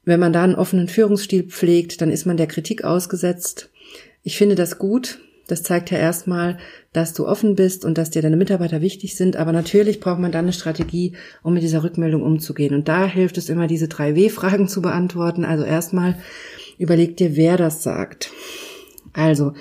Wenn 0.05 0.21
man 0.21 0.33
da 0.33 0.43
einen 0.43 0.55
offenen 0.55 0.89
Führungsstil 0.89 1.45
pflegt, 1.45 2.01
dann 2.01 2.11
ist 2.11 2.27
man 2.27 2.37
der 2.37 2.47
Kritik 2.47 2.85
ausgesetzt. 2.85 3.71
Ich 4.23 4.37
finde 4.37 4.55
das 4.55 4.79
gut. 4.79 5.19
Das 5.47 5.63
zeigt 5.63 5.91
ja 5.91 5.99
erstmal, 5.99 6.57
dass 6.95 7.13
du 7.13 7.29
offen 7.29 7.55
bist 7.55 7.85
und 7.85 7.99
dass 7.99 8.09
dir 8.09 8.23
deine 8.23 8.37
Mitarbeiter 8.37 8.81
wichtig 8.81 9.15
sind. 9.15 9.37
Aber 9.37 9.53
natürlich 9.53 10.01
braucht 10.01 10.19
man 10.19 10.33
dann 10.33 10.47
eine 10.47 10.55
Strategie, 10.55 11.13
um 11.43 11.53
mit 11.53 11.63
dieser 11.63 11.83
Rückmeldung 11.83 12.23
umzugehen. 12.23 12.75
Und 12.75 12.89
da 12.89 13.07
hilft 13.07 13.37
es 13.37 13.51
immer, 13.51 13.67
diese 13.67 13.89
drei 13.89 14.15
W-Fragen 14.15 14.69
zu 14.69 14.81
beantworten. 14.81 15.45
Also 15.45 15.65
erstmal 15.65 16.17
überleg 16.79 17.19
dir, 17.19 17.37
wer 17.37 17.59
das 17.59 17.83
sagt. 17.83 18.31
Also, 19.13 19.53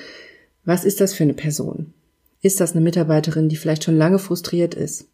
was 0.63 0.85
ist 0.85 1.01
das 1.01 1.13
für 1.13 1.23
eine 1.23 1.33
Person? 1.33 1.93
Ist 2.41 2.62
das 2.62 2.71
eine 2.71 2.81
Mitarbeiterin, 2.81 3.50
die 3.50 3.57
vielleicht 3.57 3.83
schon 3.83 3.97
lange 3.97 4.19
frustriert 4.19 4.75
ist? 4.75 5.09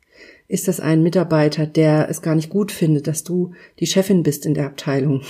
Ist 0.47 0.67
das 0.67 0.79
ein 0.79 1.03
Mitarbeiter, 1.03 1.67
der 1.67 2.09
es 2.09 2.23
gar 2.23 2.33
nicht 2.33 2.49
gut 2.49 2.71
findet, 2.71 3.05
dass 3.05 3.23
du 3.23 3.53
die 3.79 3.85
Chefin 3.85 4.23
bist 4.23 4.45
in 4.45 4.55
der 4.55 4.65
Abteilung? 4.65 5.21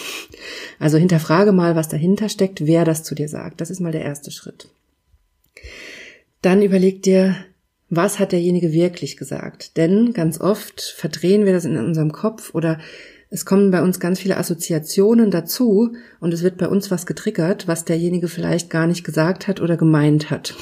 Also 0.80 0.98
hinterfrage 0.98 1.52
mal, 1.52 1.76
was 1.76 1.90
dahinter 1.90 2.30
steckt, 2.30 2.66
wer 2.66 2.86
das 2.86 3.04
zu 3.04 3.16
dir 3.16 3.28
sagt. 3.28 3.60
Das 3.60 3.70
ist 3.70 3.82
mal 3.82 3.92
der 3.92 4.04
erste 4.04 4.32
Schritt. 4.32 4.70
Dann 6.42 6.62
überleg 6.62 7.04
dir, 7.04 7.36
was 7.90 8.20
hat 8.20 8.32
derjenige 8.32 8.72
wirklich 8.72 9.18
gesagt? 9.18 9.76
Denn 9.76 10.14
ganz 10.14 10.40
oft 10.40 10.80
verdrehen 10.82 11.46
wir 11.46 11.54
das 11.54 11.66
in 11.66 11.76
unserem 11.78 12.12
Kopf 12.12 12.56
oder 12.56 12.80
es 13.32 13.46
kommen 13.46 13.70
bei 13.70 13.84
uns 13.84 14.00
ganz 14.00 14.20
viele 14.20 14.38
Assoziationen 14.38 15.30
dazu 15.30 15.94
und 16.20 16.34
es 16.34 16.42
wird 16.42 16.58
bei 16.58 16.68
uns 16.68 16.90
was 16.90 17.06
getriggert, 17.06 17.68
was 17.68 17.86
derjenige 17.86 18.28
vielleicht 18.28 18.72
gar 18.72 18.88
nicht 18.88 19.04
gesagt 19.04 19.48
hat 19.48 19.62
oder 19.62 19.78
gemeint 19.78 20.32
hat. 20.32 20.56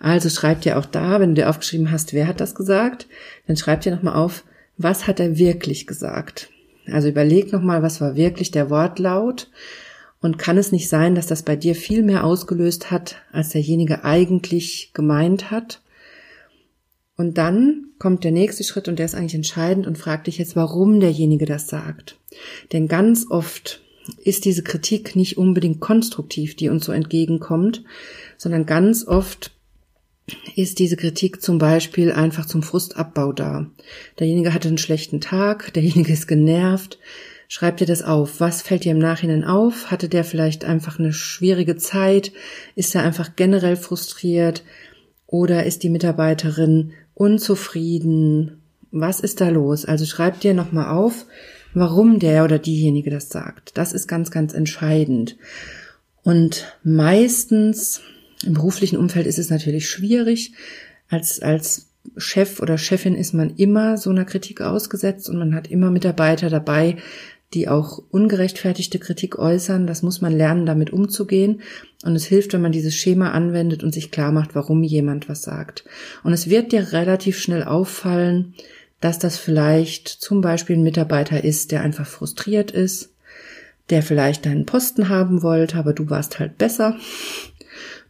Also 0.00 0.28
schreib 0.28 0.62
dir 0.62 0.76
auch 0.76 0.86
da, 0.86 1.20
wenn 1.20 1.30
du 1.30 1.42
dir 1.42 1.48
aufgeschrieben 1.48 1.92
hast, 1.92 2.12
wer 2.12 2.26
hat 2.26 2.40
das 2.40 2.56
gesagt, 2.56 3.06
dann 3.46 3.56
schreib 3.56 3.82
dir 3.82 3.94
nochmal 3.94 4.16
auf, 4.16 4.42
was 4.76 5.06
hat 5.06 5.20
er 5.20 5.38
wirklich 5.38 5.86
gesagt. 5.86 6.50
Also 6.90 7.08
überleg 7.08 7.52
nochmal, 7.52 7.82
was 7.82 8.00
war 8.00 8.16
wirklich 8.16 8.50
der 8.50 8.70
Wortlaut 8.70 9.48
und 10.20 10.36
kann 10.36 10.58
es 10.58 10.72
nicht 10.72 10.88
sein, 10.88 11.14
dass 11.14 11.28
das 11.28 11.44
bei 11.44 11.54
dir 11.54 11.76
viel 11.76 12.02
mehr 12.02 12.24
ausgelöst 12.24 12.90
hat, 12.90 13.22
als 13.30 13.50
derjenige 13.50 14.04
eigentlich 14.04 14.90
gemeint 14.94 15.52
hat? 15.52 15.80
Und 17.16 17.38
dann 17.38 17.86
kommt 17.98 18.24
der 18.24 18.32
nächste 18.32 18.64
Schritt 18.64 18.88
und 18.88 18.98
der 18.98 19.06
ist 19.06 19.14
eigentlich 19.14 19.34
entscheidend 19.34 19.86
und 19.86 19.98
fragt 19.98 20.26
dich 20.26 20.38
jetzt, 20.38 20.56
warum 20.56 20.98
derjenige 21.00 21.46
das 21.46 21.68
sagt. 21.68 22.18
Denn 22.72 22.88
ganz 22.88 23.26
oft 23.30 23.82
ist 24.24 24.44
diese 24.44 24.62
Kritik 24.62 25.16
nicht 25.16 25.38
unbedingt 25.38 25.80
konstruktiv, 25.80 26.56
die 26.56 26.68
uns 26.68 26.84
so 26.84 26.92
entgegenkommt, 26.92 27.84
sondern 28.36 28.66
ganz 28.66 29.06
oft 29.06 29.52
ist 30.56 30.78
diese 30.78 30.96
Kritik 30.96 31.42
zum 31.42 31.58
Beispiel 31.58 32.10
einfach 32.10 32.46
zum 32.46 32.62
Frustabbau 32.62 33.32
da. 33.32 33.70
Derjenige 34.18 34.54
hatte 34.54 34.68
einen 34.68 34.78
schlechten 34.78 35.20
Tag, 35.20 35.72
derjenige 35.74 36.12
ist 36.12 36.26
genervt. 36.26 36.98
Schreib 37.46 37.76
dir 37.76 37.86
das 37.86 38.02
auf. 38.02 38.40
Was 38.40 38.62
fällt 38.62 38.84
dir 38.84 38.92
im 38.92 38.98
Nachhinein 38.98 39.44
auf? 39.44 39.90
Hatte 39.90 40.08
der 40.08 40.24
vielleicht 40.24 40.64
einfach 40.64 40.98
eine 40.98 41.12
schwierige 41.12 41.76
Zeit? 41.76 42.32
Ist 42.74 42.94
er 42.94 43.02
einfach 43.02 43.36
generell 43.36 43.76
frustriert? 43.76 44.64
Oder 45.26 45.64
ist 45.64 45.82
die 45.82 45.90
Mitarbeiterin 45.90 46.92
unzufrieden? 47.14 48.62
Was 48.90 49.20
ist 49.20 49.40
da 49.40 49.48
los? 49.48 49.84
Also 49.84 50.04
schreib 50.04 50.40
dir 50.40 50.54
nochmal 50.54 50.94
auf, 50.94 51.26
warum 51.72 52.18
der 52.18 52.44
oder 52.44 52.58
diejenige 52.58 53.10
das 53.10 53.28
sagt. 53.28 53.76
Das 53.76 53.92
ist 53.92 54.06
ganz, 54.06 54.30
ganz 54.30 54.54
entscheidend. 54.54 55.36
Und 56.22 56.76
meistens 56.82 58.00
im 58.44 58.54
beruflichen 58.54 58.96
Umfeld 58.96 59.26
ist 59.26 59.38
es 59.38 59.50
natürlich 59.50 59.88
schwierig. 59.88 60.52
Als, 61.08 61.40
als 61.40 61.90
Chef 62.16 62.60
oder 62.60 62.78
Chefin 62.78 63.14
ist 63.14 63.32
man 63.34 63.56
immer 63.56 63.96
so 63.96 64.10
einer 64.10 64.24
Kritik 64.24 64.60
ausgesetzt 64.60 65.28
und 65.28 65.38
man 65.38 65.54
hat 65.54 65.70
immer 65.70 65.90
Mitarbeiter 65.90 66.50
dabei, 66.50 66.96
die 67.54 67.68
auch 67.68 68.02
ungerechtfertigte 68.10 68.98
Kritik 68.98 69.38
äußern. 69.38 69.86
Das 69.86 70.02
muss 70.02 70.20
man 70.20 70.36
lernen, 70.36 70.66
damit 70.66 70.90
umzugehen. 70.90 71.62
Und 72.04 72.16
es 72.16 72.24
hilft, 72.24 72.52
wenn 72.52 72.62
man 72.62 72.72
dieses 72.72 72.94
Schema 72.94 73.30
anwendet 73.30 73.82
und 73.82 73.94
sich 73.94 74.10
klar 74.10 74.32
macht, 74.32 74.54
warum 74.54 74.82
jemand 74.82 75.28
was 75.28 75.42
sagt. 75.42 75.84
Und 76.22 76.32
es 76.32 76.50
wird 76.50 76.72
dir 76.72 76.92
relativ 76.92 77.38
schnell 77.38 77.62
auffallen, 77.62 78.54
dass 79.00 79.18
das 79.18 79.38
vielleicht 79.38 80.08
zum 80.08 80.40
Beispiel 80.40 80.76
ein 80.76 80.82
Mitarbeiter 80.82 81.44
ist, 81.44 81.72
der 81.72 81.82
einfach 81.82 82.06
frustriert 82.06 82.70
ist, 82.70 83.12
der 83.90 84.02
vielleicht 84.02 84.46
deinen 84.46 84.66
Posten 84.66 85.08
haben 85.08 85.42
wollte, 85.42 85.76
aber 85.76 85.92
du 85.92 86.10
warst 86.10 86.38
halt 86.38 86.58
besser. 86.58 86.96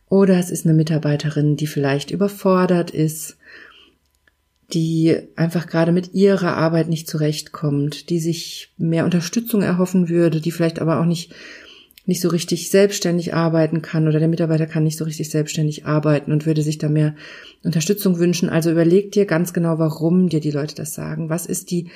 Oder 0.09 0.39
es 0.39 0.51
ist 0.51 0.65
eine 0.65 0.75
Mitarbeiterin, 0.75 1.57
die 1.57 1.67
vielleicht 1.67 2.11
überfordert 2.11 2.91
ist, 2.91 3.37
die 4.75 5.17
einfach 5.37 5.67
gerade 5.67 5.93
mit 5.93 6.13
ihrer 6.15 6.57
Arbeit 6.57 6.89
nicht 6.89 7.09
zurechtkommt, 7.09 8.11
die 8.11 8.19
sich 8.19 8.73
mehr 8.77 9.05
Unterstützung 9.05 9.63
erhoffen 9.63 10.09
würde, 10.09 10.41
die 10.41 10.51
vielleicht 10.51 10.81
aber 10.81 11.01
auch 11.01 11.07
nicht 11.07 11.33
nicht 12.07 12.21
so 12.21 12.29
richtig 12.29 12.69
selbstständig 12.69 13.33
arbeiten 13.33 13.81
kann 13.81 14.07
oder 14.07 14.19
der 14.19 14.29
Mitarbeiter 14.29 14.67
kann 14.67 14.85
nicht 14.85 14.99
so 14.99 15.05
richtig 15.05 15.31
selbstständig 15.31 15.87
arbeiten 15.87 16.33
und 16.33 16.45
würde 16.45 16.63
sich 16.63 16.77
da 16.77 16.89
mehr 16.91 17.15
Unterstützung 17.63 18.19
wünschen. 18.19 18.51
Also 18.51 18.71
überleg 18.71 19.13
dir 19.13 19.25
ganz 19.25 19.55
genau, 19.55 19.79
warum 19.79 20.29
dir 20.29 20.41
die 20.41 20.51
Leute 20.51 20.75
das 20.75 20.93
sagen. 20.93 21.31
Was 21.31 21.47
ist 21.47 21.71
die 21.71 21.89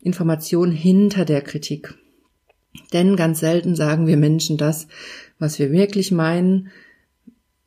Information 0.00 0.72
hinter 0.72 1.24
der 1.24 1.42
Kritik? 1.42 1.94
Denn 2.92 3.14
ganz 3.14 3.38
selten 3.38 3.76
sagen 3.76 4.08
wir 4.08 4.16
Menschen 4.16 4.56
das, 4.56 4.88
was 5.38 5.60
wir 5.60 5.70
wirklich 5.70 6.10
meinen. 6.10 6.70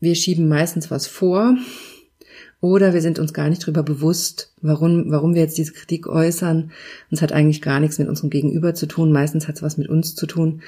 Wir 0.01 0.15
schieben 0.15 0.49
meistens 0.49 0.91
was 0.91 1.07
vor 1.07 1.55
oder 2.65 2.95
wir 2.95 3.01
sind 3.01 3.19
uns 3.19 3.31
gar 3.31 3.47
nicht 3.47 3.61
darüber 3.61 3.83
bewusst, 3.83 4.51
warum, 4.59 5.11
warum 5.11 5.35
wir 5.35 5.41
jetzt 5.41 5.57
diese 5.57 5.71
Kritik 5.71 6.07
äußern. 6.07 6.63
Und 6.63 6.71
es 7.11 7.21
hat 7.21 7.31
eigentlich 7.31 7.61
gar 7.61 7.79
nichts 7.79 7.99
mit 7.99 8.07
unserem 8.07 8.31
Gegenüber 8.31 8.73
zu 8.73 8.87
tun. 8.87 9.11
Meistens 9.11 9.47
hat 9.47 9.57
es 9.57 9.61
was 9.61 9.77
mit 9.77 9.87
uns 9.87 10.15
zu 10.15 10.25
tun. 10.25 10.63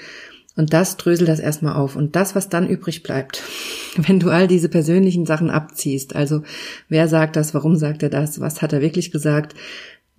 Und 0.55 0.73
das 0.73 0.97
dröselt 0.97 1.27
das 1.27 1.39
erstmal 1.39 1.75
auf. 1.75 1.95
Und 1.95 2.15
das, 2.15 2.35
was 2.35 2.49
dann 2.49 2.69
übrig 2.69 3.01
bleibt, 3.01 3.41
wenn 3.97 4.19
du 4.19 4.29
all 4.29 4.47
diese 4.47 4.69
persönlichen 4.69 5.25
Sachen 5.25 5.49
abziehst, 5.49 6.15
also 6.15 6.43
wer 6.87 7.07
sagt 7.07 7.35
das, 7.35 7.55
warum 7.55 7.75
sagt 7.75 8.03
er 8.03 8.09
das, 8.09 8.39
was 8.39 8.61
hat 8.61 8.73
er 8.73 8.81
wirklich 8.81 9.11
gesagt, 9.11 9.55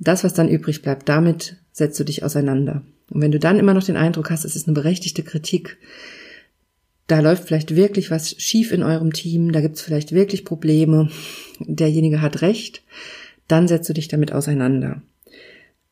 das, 0.01 0.25
was 0.25 0.35
dann 0.35 0.49
übrig 0.49 0.83
bleibt, 0.83 1.09
damit 1.09 1.59
setzt 1.71 1.99
du 2.01 2.05
dich 2.05 2.25
auseinander. 2.25 2.83
Und 3.11 3.23
wenn 3.23 3.33
du 3.33 3.39
dann 3.39 3.59
immer 3.59 3.75
noch 3.75 3.85
den 3.85 3.97
Eindruck 3.97 4.31
hast, 4.31 4.45
es 4.45 4.57
ist 4.57 4.67
eine 4.67 4.75
berechtigte 4.75 5.23
Kritik, 5.23 5.79
da 7.09 7.21
läuft 7.21 7.45
vielleicht 7.45 7.75
wirklich 7.75 8.11
was 8.11 8.37
schief 8.39 8.71
in 8.71 8.83
eurem 8.83 9.13
Team, 9.13 9.51
da 9.51 9.61
gibt's 9.61 9.81
vielleicht 9.81 10.13
wirklich 10.13 10.45
Probleme, 10.45 11.11
derjenige 11.59 12.21
hat 12.21 12.43
recht, 12.43 12.83
dann 13.49 13.67
setzt 13.67 13.89
du 13.89 13.95
dich 13.95 14.09
damit 14.09 14.33
auseinander. 14.33 15.03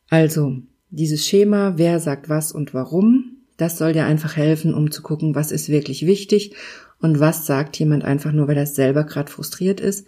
Also, 0.09 0.57
dieses 0.89 1.27
Schema, 1.27 1.73
wer 1.77 1.99
sagt 1.99 2.29
was 2.29 2.51
und 2.51 2.73
warum, 2.73 3.37
das 3.57 3.77
soll 3.77 3.93
dir 3.93 4.05
einfach 4.05 4.37
helfen, 4.37 4.73
um 4.73 4.91
zu 4.91 5.01
gucken, 5.01 5.35
was 5.35 5.51
ist 5.51 5.69
wirklich 5.69 6.05
wichtig 6.05 6.55
und 7.01 7.19
was 7.19 7.47
sagt 7.47 7.77
jemand 7.79 8.05
einfach 8.05 8.31
nur, 8.31 8.47
weil 8.47 8.57
er 8.57 8.67
selber 8.67 9.03
gerade 9.03 9.31
frustriert 9.31 9.81
ist. 9.81 10.07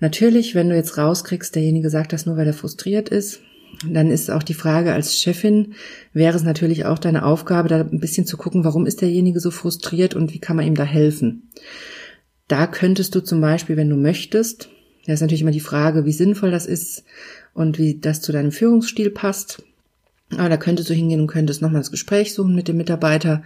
Natürlich, 0.00 0.54
wenn 0.54 0.68
du 0.68 0.76
jetzt 0.76 0.98
rauskriegst, 0.98 1.54
derjenige 1.54 1.90
sagt 1.90 2.12
das 2.12 2.26
nur, 2.26 2.36
weil 2.36 2.46
er 2.46 2.54
frustriert 2.54 3.08
ist, 3.08 3.40
dann 3.86 4.10
ist 4.10 4.30
auch 4.30 4.42
die 4.42 4.54
Frage 4.54 4.92
als 4.92 5.18
Chefin, 5.18 5.74
wäre 6.12 6.36
es 6.36 6.42
natürlich 6.42 6.84
auch 6.84 6.98
deine 6.98 7.24
Aufgabe, 7.24 7.68
da 7.68 7.80
ein 7.80 8.00
bisschen 8.00 8.26
zu 8.26 8.36
gucken, 8.36 8.64
warum 8.64 8.86
ist 8.86 9.00
derjenige 9.00 9.40
so 9.40 9.50
frustriert 9.50 10.14
und 10.14 10.32
wie 10.32 10.38
kann 10.38 10.56
man 10.56 10.66
ihm 10.66 10.74
da 10.74 10.84
helfen. 10.84 11.48
Da 12.48 12.66
könntest 12.66 13.14
du 13.14 13.20
zum 13.20 13.40
Beispiel, 13.40 13.76
wenn 13.76 13.88
du 13.88 13.96
möchtest, 13.96 14.68
da 15.06 15.12
ist 15.12 15.20
natürlich 15.20 15.42
immer 15.42 15.50
die 15.50 15.60
Frage, 15.60 16.04
wie 16.04 16.12
sinnvoll 16.12 16.50
das 16.50 16.66
ist 16.66 17.04
und 17.54 17.78
wie 17.78 17.98
das 17.98 18.20
zu 18.20 18.32
deinem 18.32 18.52
Führungsstil 18.52 19.10
passt. 19.10 19.62
Aber 20.36 20.48
da 20.48 20.56
könntest 20.56 20.88
du 20.88 20.94
hingehen 20.94 21.20
und 21.20 21.26
könntest 21.26 21.60
nochmal 21.60 21.80
das 21.80 21.90
Gespräch 21.90 22.34
suchen 22.34 22.54
mit 22.54 22.68
dem 22.68 22.76
Mitarbeiter 22.76 23.42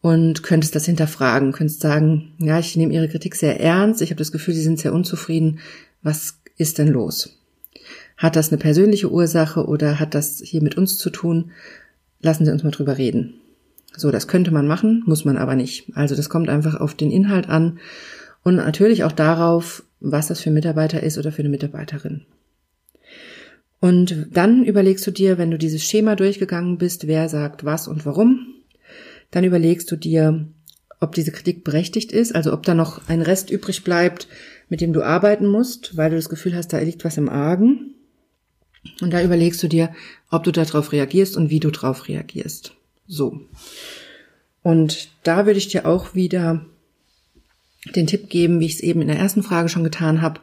und 0.00 0.42
könntest 0.42 0.74
das 0.74 0.84
hinterfragen, 0.84 1.52
könntest 1.52 1.80
sagen, 1.80 2.32
ja, 2.38 2.58
ich 2.58 2.76
nehme 2.76 2.92
Ihre 2.92 3.08
Kritik 3.08 3.36
sehr 3.36 3.60
ernst, 3.60 4.02
ich 4.02 4.10
habe 4.10 4.18
das 4.18 4.32
Gefühl, 4.32 4.54
Sie 4.54 4.62
sind 4.62 4.78
sehr 4.78 4.92
unzufrieden, 4.92 5.60
was 6.02 6.38
ist 6.58 6.78
denn 6.78 6.88
los? 6.88 7.38
Hat 8.16 8.36
das 8.36 8.50
eine 8.50 8.58
persönliche 8.58 9.10
Ursache 9.10 9.66
oder 9.66 9.98
hat 9.98 10.14
das 10.14 10.40
hier 10.44 10.62
mit 10.62 10.76
uns 10.76 10.98
zu 10.98 11.10
tun? 11.10 11.50
Lassen 12.20 12.44
Sie 12.44 12.52
uns 12.52 12.62
mal 12.62 12.70
drüber 12.70 12.98
reden. 12.98 13.34
So, 13.96 14.10
das 14.10 14.28
könnte 14.28 14.50
man 14.50 14.66
machen, 14.66 15.02
muss 15.06 15.24
man 15.24 15.36
aber 15.36 15.54
nicht. 15.54 15.90
Also 15.94 16.14
das 16.14 16.28
kommt 16.28 16.48
einfach 16.48 16.80
auf 16.80 16.94
den 16.94 17.10
Inhalt 17.10 17.48
an 17.48 17.78
und 18.42 18.56
natürlich 18.56 19.04
auch 19.04 19.12
darauf, 19.12 19.84
was 20.00 20.28
das 20.28 20.40
für 20.40 20.50
ein 20.50 20.54
Mitarbeiter 20.54 21.02
ist 21.02 21.18
oder 21.18 21.32
für 21.32 21.42
eine 21.42 21.48
Mitarbeiterin. 21.48 22.22
Und 23.80 24.28
dann 24.30 24.64
überlegst 24.64 25.06
du 25.06 25.10
dir, 25.10 25.38
wenn 25.38 25.50
du 25.50 25.58
dieses 25.58 25.82
Schema 25.82 26.14
durchgegangen 26.14 26.78
bist, 26.78 27.06
wer 27.06 27.28
sagt 27.28 27.64
was 27.64 27.88
und 27.88 28.06
warum, 28.06 28.46
dann 29.30 29.44
überlegst 29.44 29.90
du 29.90 29.96
dir, 29.96 30.46
ob 31.00 31.14
diese 31.14 31.32
Kritik 31.32 31.64
berechtigt 31.64 32.12
ist, 32.12 32.34
also 32.34 32.52
ob 32.52 32.62
da 32.62 32.74
noch 32.74 33.08
ein 33.08 33.22
Rest 33.22 33.50
übrig 33.50 33.82
bleibt, 33.82 34.28
mit 34.68 34.80
dem 34.80 34.92
du 34.92 35.02
arbeiten 35.02 35.46
musst, 35.46 35.96
weil 35.96 36.10
du 36.10 36.16
das 36.16 36.28
Gefühl 36.28 36.54
hast, 36.54 36.72
da 36.72 36.78
liegt 36.78 37.04
was 37.04 37.18
im 37.18 37.28
Argen. 37.28 37.94
Und 39.00 39.12
da 39.12 39.22
überlegst 39.22 39.62
du 39.62 39.68
dir, 39.68 39.94
ob 40.30 40.44
du 40.44 40.52
darauf 40.52 40.92
reagierst 40.92 41.36
und 41.36 41.50
wie 41.50 41.60
du 41.60 41.70
darauf 41.70 42.08
reagierst. 42.08 42.74
So. 43.06 43.40
Und 44.62 45.08
da 45.22 45.46
würde 45.46 45.58
ich 45.58 45.68
dir 45.68 45.86
auch 45.86 46.14
wieder 46.14 46.64
den 47.94 48.06
Tipp 48.06 48.28
geben, 48.28 48.60
wie 48.60 48.66
ich 48.66 48.74
es 48.74 48.80
eben 48.80 49.02
in 49.02 49.08
der 49.08 49.18
ersten 49.18 49.42
Frage 49.42 49.68
schon 49.68 49.84
getan 49.84 50.22
habe. 50.22 50.40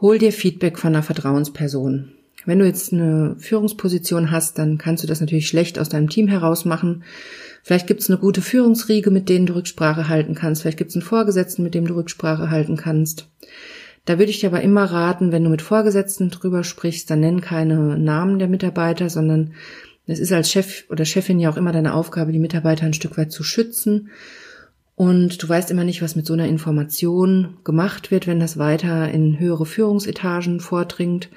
Hol 0.00 0.18
dir 0.18 0.32
Feedback 0.32 0.78
von 0.78 0.94
einer 0.94 1.02
Vertrauensperson. 1.02 2.12
Wenn 2.44 2.58
du 2.60 2.66
jetzt 2.66 2.92
eine 2.92 3.36
Führungsposition 3.38 4.30
hast, 4.30 4.58
dann 4.58 4.78
kannst 4.78 5.02
du 5.02 5.08
das 5.08 5.20
natürlich 5.20 5.48
schlecht 5.48 5.78
aus 5.78 5.88
deinem 5.88 6.08
Team 6.08 6.28
heraus 6.28 6.64
machen. 6.64 7.02
Vielleicht 7.62 7.88
gibt 7.88 8.00
es 8.00 8.08
eine 8.08 8.18
gute 8.18 8.42
Führungsriege, 8.42 9.10
mit 9.10 9.28
denen 9.28 9.46
du 9.46 9.54
Rücksprache 9.54 10.08
halten 10.08 10.36
kannst. 10.36 10.62
Vielleicht 10.62 10.78
gibt 10.78 10.90
es 10.90 10.96
einen 10.96 11.02
Vorgesetzten, 11.02 11.64
mit 11.64 11.74
dem 11.74 11.86
du 11.86 11.94
Rücksprache 11.94 12.50
halten 12.50 12.76
kannst. 12.76 13.26
Da 14.06 14.18
würde 14.18 14.30
ich 14.30 14.40
dir 14.40 14.48
aber 14.48 14.62
immer 14.62 14.84
raten, 14.84 15.32
wenn 15.32 15.44
du 15.44 15.50
mit 15.50 15.62
Vorgesetzten 15.62 16.30
drüber 16.30 16.64
sprichst, 16.64 17.10
dann 17.10 17.20
nenn 17.20 17.40
keine 17.40 17.98
Namen 17.98 18.38
der 18.38 18.48
Mitarbeiter, 18.48 19.10
sondern 19.10 19.52
es 20.06 20.20
ist 20.20 20.32
als 20.32 20.50
Chef 20.50 20.84
oder 20.88 21.04
Chefin 21.04 21.40
ja 21.40 21.50
auch 21.50 21.56
immer 21.56 21.72
deine 21.72 21.92
Aufgabe, 21.92 22.32
die 22.32 22.38
Mitarbeiter 22.38 22.86
ein 22.86 22.94
Stück 22.94 23.18
weit 23.18 23.32
zu 23.32 23.42
schützen. 23.42 24.10
Und 24.94 25.42
du 25.42 25.48
weißt 25.48 25.70
immer 25.72 25.84
nicht, 25.84 26.02
was 26.02 26.16
mit 26.16 26.24
so 26.24 26.32
einer 26.32 26.46
Information 26.46 27.58
gemacht 27.64 28.12
wird, 28.12 28.28
wenn 28.28 28.40
das 28.40 28.56
weiter 28.56 29.10
in 29.10 29.38
höhere 29.38 29.66
Führungsetagen 29.66 30.60
vordringt. 30.60 31.28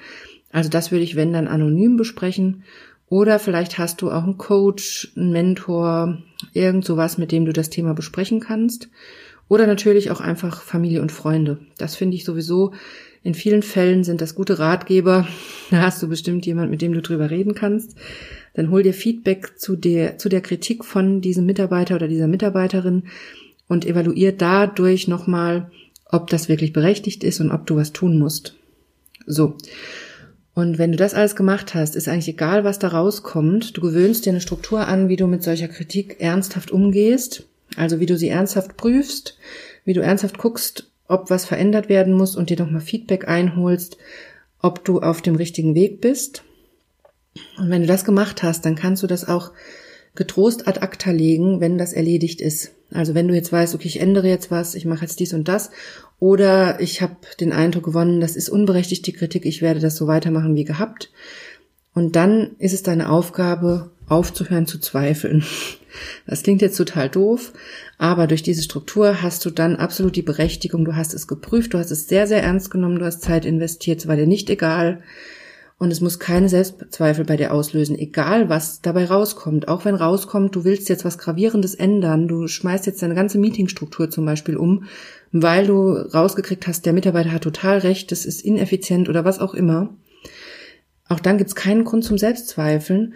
Also 0.52 0.70
das 0.70 0.92
würde 0.92 1.04
ich, 1.04 1.16
wenn 1.16 1.32
dann 1.32 1.48
anonym 1.48 1.96
besprechen. 1.96 2.62
Oder 3.08 3.40
vielleicht 3.40 3.78
hast 3.78 4.00
du 4.00 4.12
auch 4.12 4.22
einen 4.22 4.38
Coach, 4.38 5.12
einen 5.16 5.32
Mentor, 5.32 6.18
irgend 6.52 6.84
sowas, 6.84 7.18
mit 7.18 7.32
dem 7.32 7.44
du 7.44 7.52
das 7.52 7.68
Thema 7.68 7.92
besprechen 7.94 8.38
kannst. 8.38 8.88
Oder 9.50 9.66
natürlich 9.66 10.12
auch 10.12 10.20
einfach 10.20 10.62
Familie 10.62 11.02
und 11.02 11.10
Freunde. 11.10 11.58
Das 11.76 11.96
finde 11.96 12.16
ich 12.16 12.24
sowieso. 12.24 12.72
In 13.24 13.34
vielen 13.34 13.64
Fällen 13.64 14.04
sind 14.04 14.20
das 14.20 14.36
gute 14.36 14.60
Ratgeber. 14.60 15.26
Da 15.72 15.78
hast 15.82 16.00
du 16.00 16.08
bestimmt 16.08 16.46
jemand, 16.46 16.70
mit 16.70 16.80
dem 16.82 16.92
du 16.92 17.02
drüber 17.02 17.30
reden 17.30 17.56
kannst. 17.56 17.96
Dann 18.54 18.70
hol 18.70 18.84
dir 18.84 18.94
Feedback 18.94 19.58
zu 19.58 19.74
der, 19.74 20.18
zu 20.18 20.28
der 20.28 20.40
Kritik 20.40 20.84
von 20.84 21.20
diesem 21.20 21.46
Mitarbeiter 21.46 21.96
oder 21.96 22.06
dieser 22.06 22.28
Mitarbeiterin 22.28 23.08
und 23.66 23.84
evaluier 23.84 24.30
dadurch 24.30 25.08
nochmal, 25.08 25.72
ob 26.06 26.30
das 26.30 26.48
wirklich 26.48 26.72
berechtigt 26.72 27.24
ist 27.24 27.40
und 27.40 27.50
ob 27.50 27.66
du 27.66 27.74
was 27.74 27.92
tun 27.92 28.20
musst. 28.20 28.54
So. 29.26 29.56
Und 30.54 30.78
wenn 30.78 30.92
du 30.92 30.96
das 30.96 31.14
alles 31.14 31.34
gemacht 31.34 31.74
hast, 31.74 31.96
ist 31.96 32.06
eigentlich 32.06 32.28
egal, 32.28 32.62
was 32.62 32.78
da 32.78 32.86
rauskommt. 32.86 33.76
Du 33.76 33.80
gewöhnst 33.80 34.26
dir 34.26 34.30
eine 34.30 34.40
Struktur 34.40 34.86
an, 34.86 35.08
wie 35.08 35.16
du 35.16 35.26
mit 35.26 35.42
solcher 35.42 35.68
Kritik 35.68 36.20
ernsthaft 36.20 36.70
umgehst. 36.70 37.49
Also 37.76 38.00
wie 38.00 38.06
du 38.06 38.16
sie 38.16 38.28
ernsthaft 38.28 38.76
prüfst, 38.76 39.38
wie 39.84 39.92
du 39.92 40.00
ernsthaft 40.00 40.38
guckst, 40.38 40.90
ob 41.08 41.30
was 41.30 41.44
verändert 41.44 41.88
werden 41.88 42.14
muss 42.14 42.36
und 42.36 42.50
dir 42.50 42.58
nochmal 42.58 42.80
Feedback 42.80 43.28
einholst 43.28 43.96
ob 44.62 44.84
du 44.84 45.00
auf 45.00 45.22
dem 45.22 45.36
richtigen 45.36 45.74
Weg 45.74 46.00
bist. 46.00 46.42
Und 47.58 47.70
wenn 47.70 47.82
du 47.82 47.88
das 47.88 48.04
gemacht 48.04 48.42
hast, 48.42 48.64
dann 48.64 48.74
kannst 48.74 49.02
du 49.02 49.06
das 49.06 49.26
auch 49.26 49.52
getrost 50.14 50.66
ad 50.66 50.80
acta 50.80 51.10
legen, 51.12 51.60
wenn 51.60 51.78
das 51.78 51.92
erledigt 51.92 52.40
ist. 52.40 52.72
Also 52.92 53.14
wenn 53.14 53.28
du 53.28 53.34
jetzt 53.34 53.52
weißt, 53.52 53.74
okay, 53.74 53.86
ich 53.86 54.00
ändere 54.00 54.28
jetzt 54.28 54.50
was, 54.50 54.74
ich 54.74 54.84
mache 54.84 55.02
jetzt 55.02 55.20
dies 55.20 55.32
und 55.32 55.46
das, 55.46 55.70
oder 56.18 56.80
ich 56.80 57.00
habe 57.00 57.16
den 57.38 57.52
Eindruck 57.52 57.84
gewonnen, 57.84 58.20
das 58.20 58.34
ist 58.34 58.48
unberechtigte 58.48 59.12
Kritik, 59.12 59.46
ich 59.46 59.62
werde 59.62 59.80
das 59.80 59.96
so 59.96 60.06
weitermachen 60.06 60.56
wie 60.56 60.64
gehabt. 60.64 61.10
Und 61.94 62.16
dann 62.16 62.56
ist 62.58 62.72
es 62.72 62.82
deine 62.82 63.10
Aufgabe, 63.10 63.90
aufzuhören 64.10 64.66
zu 64.66 64.78
zweifeln. 64.78 65.44
Das 66.26 66.42
klingt 66.42 66.62
jetzt 66.62 66.76
total 66.76 67.08
doof, 67.08 67.52
aber 67.98 68.26
durch 68.26 68.42
diese 68.42 68.62
Struktur 68.62 69.22
hast 69.22 69.44
du 69.44 69.50
dann 69.50 69.76
absolut 69.76 70.14
die 70.16 70.22
Berechtigung, 70.22 70.84
du 70.84 70.94
hast 70.94 71.14
es 71.14 71.26
geprüft, 71.26 71.74
du 71.74 71.78
hast 71.78 71.90
es 71.90 72.08
sehr, 72.08 72.26
sehr 72.26 72.42
ernst 72.42 72.70
genommen, 72.70 72.98
du 72.98 73.04
hast 73.04 73.22
Zeit 73.22 73.44
investiert, 73.44 74.00
es 74.00 74.06
war 74.06 74.16
dir 74.16 74.26
nicht 74.26 74.50
egal, 74.50 75.02
und 75.80 75.90
es 75.90 76.02
muss 76.02 76.18
keine 76.18 76.50
Selbstzweifel 76.50 77.24
bei 77.24 77.38
dir 77.38 77.54
auslösen, 77.54 77.98
egal 77.98 78.50
was 78.50 78.82
dabei 78.82 79.06
rauskommt. 79.06 79.66
Auch 79.66 79.86
wenn 79.86 79.94
rauskommt, 79.94 80.54
du 80.54 80.64
willst 80.64 80.90
jetzt 80.90 81.06
was 81.06 81.16
Gravierendes 81.16 81.74
ändern, 81.74 82.28
du 82.28 82.48
schmeißt 82.48 82.84
jetzt 82.84 83.02
deine 83.02 83.14
ganze 83.14 83.38
Meetingstruktur 83.38 84.10
zum 84.10 84.26
Beispiel 84.26 84.58
um, 84.58 84.84
weil 85.32 85.66
du 85.66 85.92
rausgekriegt 85.92 86.66
hast, 86.66 86.84
der 86.84 86.92
Mitarbeiter 86.92 87.32
hat 87.32 87.44
total 87.44 87.78
recht, 87.78 88.12
das 88.12 88.26
ist 88.26 88.42
ineffizient 88.42 89.08
oder 89.08 89.24
was 89.24 89.38
auch 89.38 89.54
immer. 89.54 89.88
Auch 91.08 91.18
dann 91.18 91.38
gibt's 91.38 91.54
keinen 91.54 91.84
Grund 91.84 92.04
zum 92.04 92.18
Selbstzweifeln, 92.18 93.14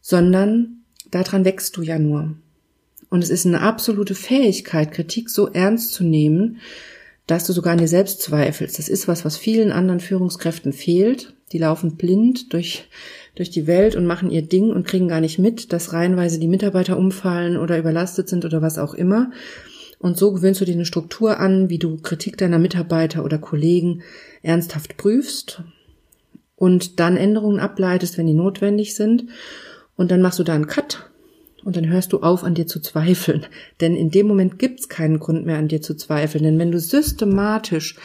sondern 0.00 0.82
daran 1.10 1.44
wächst 1.44 1.76
du 1.76 1.82
ja 1.82 1.98
nur. 1.98 2.36
Und 3.10 3.24
es 3.24 3.30
ist 3.30 3.46
eine 3.46 3.62
absolute 3.62 4.14
Fähigkeit, 4.14 4.92
Kritik 4.92 5.30
so 5.30 5.48
ernst 5.48 5.92
zu 5.92 6.04
nehmen, 6.04 6.58
dass 7.26 7.46
du 7.46 7.52
sogar 7.52 7.72
an 7.72 7.78
dir 7.78 7.88
selbst 7.88 8.22
zweifelst. 8.22 8.78
Das 8.78 8.88
ist 8.88 9.06
was, 9.06 9.24
was 9.24 9.36
vielen 9.36 9.70
anderen 9.70 10.00
Führungskräften 10.00 10.72
fehlt. 10.72 11.34
Die 11.52 11.58
laufen 11.58 11.96
blind 11.96 12.52
durch, 12.52 12.88
durch 13.34 13.50
die 13.50 13.66
Welt 13.66 13.96
und 13.96 14.06
machen 14.06 14.30
ihr 14.30 14.42
Ding 14.42 14.70
und 14.70 14.86
kriegen 14.86 15.08
gar 15.08 15.20
nicht 15.20 15.38
mit, 15.38 15.72
dass 15.72 15.92
reihenweise 15.92 16.38
die 16.38 16.48
Mitarbeiter 16.48 16.98
umfallen 16.98 17.56
oder 17.56 17.78
überlastet 17.78 18.28
sind 18.28 18.44
oder 18.44 18.62
was 18.62 18.78
auch 18.78 18.94
immer. 18.94 19.30
Und 19.98 20.16
so 20.16 20.32
gewöhnst 20.32 20.60
du 20.60 20.64
dir 20.64 20.74
eine 20.74 20.84
Struktur 20.84 21.38
an, 21.38 21.70
wie 21.70 21.78
du 21.78 21.96
Kritik 21.98 22.36
deiner 22.38 22.58
Mitarbeiter 22.58 23.24
oder 23.24 23.38
Kollegen 23.38 24.02
ernsthaft 24.42 24.96
prüfst 24.96 25.62
und 26.56 27.00
dann 27.00 27.16
Änderungen 27.16 27.60
ableitest, 27.60 28.16
wenn 28.16 28.26
die 28.26 28.34
notwendig 28.34 28.94
sind. 28.94 29.24
Und 29.98 30.10
dann 30.10 30.22
machst 30.22 30.38
du 30.38 30.44
da 30.44 30.54
einen 30.54 30.68
Cut 30.68 31.10
und 31.64 31.76
dann 31.76 31.88
hörst 31.88 32.12
du 32.14 32.20
auf, 32.20 32.44
an 32.44 32.54
dir 32.54 32.66
zu 32.66 32.80
zweifeln. 32.80 33.44
Denn 33.80 33.96
in 33.96 34.10
dem 34.10 34.28
Moment 34.28 34.58
gibt's 34.58 34.88
keinen 34.88 35.18
Grund 35.18 35.44
mehr, 35.44 35.58
an 35.58 35.68
dir 35.68 35.82
zu 35.82 35.96
zweifeln. 35.96 36.44
Denn 36.44 36.58
wenn 36.58 36.70
du 36.70 36.78
systematisch 36.78 37.96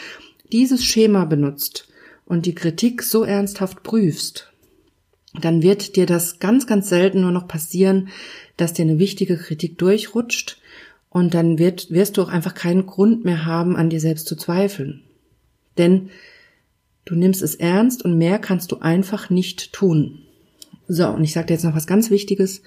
dieses 0.51 0.83
Schema 0.83 1.23
benutzt 1.25 1.87
und 2.25 2.45
die 2.47 2.55
Kritik 2.55 3.03
so 3.03 3.23
ernsthaft 3.23 3.83
prüfst, 3.83 4.51
dann 5.39 5.61
wird 5.61 5.95
dir 5.95 6.07
das 6.07 6.39
ganz, 6.39 6.67
ganz 6.67 6.89
selten 6.89 7.21
nur 7.21 7.31
noch 7.31 7.47
passieren, 7.47 8.09
dass 8.57 8.73
dir 8.73 8.83
eine 8.83 8.99
wichtige 8.99 9.37
Kritik 9.37 9.77
durchrutscht 9.77 10.59
und 11.09 11.35
dann 11.35 11.59
wird, 11.59 11.91
wirst 11.91 12.17
du 12.17 12.23
auch 12.23 12.29
einfach 12.29 12.55
keinen 12.55 12.87
Grund 12.87 13.23
mehr 13.23 13.45
haben, 13.45 13.75
an 13.75 13.91
dir 13.91 13.99
selbst 13.99 14.27
zu 14.27 14.35
zweifeln. 14.35 15.03
Denn 15.77 16.09
du 17.05 17.13
nimmst 17.15 17.43
es 17.43 17.53
ernst 17.53 18.03
und 18.03 18.17
mehr 18.17 18.39
kannst 18.39 18.71
du 18.71 18.79
einfach 18.79 19.29
nicht 19.29 19.73
tun. 19.73 20.22
So, 20.87 21.07
und 21.09 21.23
ich 21.23 21.33
sage 21.33 21.47
dir 21.47 21.53
jetzt 21.53 21.63
noch 21.63 21.75
was 21.75 21.87
ganz 21.87 22.09
Wichtiges 22.09 22.61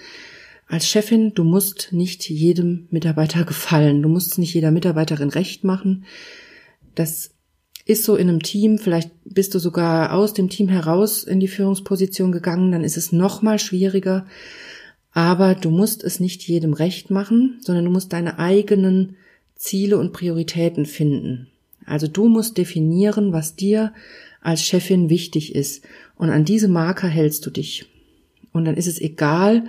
als 0.68 0.88
Chefin, 0.88 1.32
du 1.34 1.44
musst 1.44 1.92
nicht 1.92 2.28
jedem 2.28 2.88
Mitarbeiter 2.90 3.44
gefallen. 3.46 4.02
Du 4.02 4.08
musst 4.08 4.38
nicht 4.38 4.54
jeder 4.54 4.70
Mitarbeiterin 4.70 5.30
recht 5.30 5.64
machen. 5.64 6.04
Das 6.94 7.30
ist 7.84 8.04
so 8.04 8.16
in 8.16 8.28
einem 8.28 8.42
Team, 8.42 8.78
vielleicht 8.78 9.12
bist 9.24 9.54
du 9.54 9.60
sogar 9.60 10.12
aus 10.12 10.34
dem 10.34 10.48
Team 10.48 10.68
heraus 10.68 11.22
in 11.22 11.38
die 11.38 11.46
Führungsposition 11.46 12.32
gegangen, 12.32 12.72
dann 12.72 12.82
ist 12.82 12.96
es 12.96 13.12
noch 13.12 13.42
mal 13.42 13.60
schwieriger. 13.60 14.26
Aber 15.12 15.54
du 15.54 15.70
musst 15.70 16.02
es 16.02 16.18
nicht 16.18 16.42
jedem 16.42 16.72
recht 16.72 17.10
machen, 17.10 17.58
sondern 17.60 17.84
du 17.84 17.90
musst 17.92 18.12
deine 18.12 18.40
eigenen 18.40 19.16
Ziele 19.54 19.98
und 19.98 20.12
Prioritäten 20.12 20.84
finden. 20.84 21.46
Also 21.86 22.08
du 22.08 22.28
musst 22.28 22.58
definieren, 22.58 23.32
was 23.32 23.54
dir 23.54 23.94
als 24.42 24.62
Chefin 24.62 25.08
wichtig 25.08 25.54
ist. 25.54 25.84
Und 26.16 26.30
an 26.30 26.44
diese 26.44 26.68
Marker 26.68 27.08
hältst 27.08 27.46
du 27.46 27.50
dich. 27.50 27.86
Und 28.56 28.64
dann 28.64 28.76
ist 28.76 28.86
es 28.86 29.00
egal, 29.00 29.64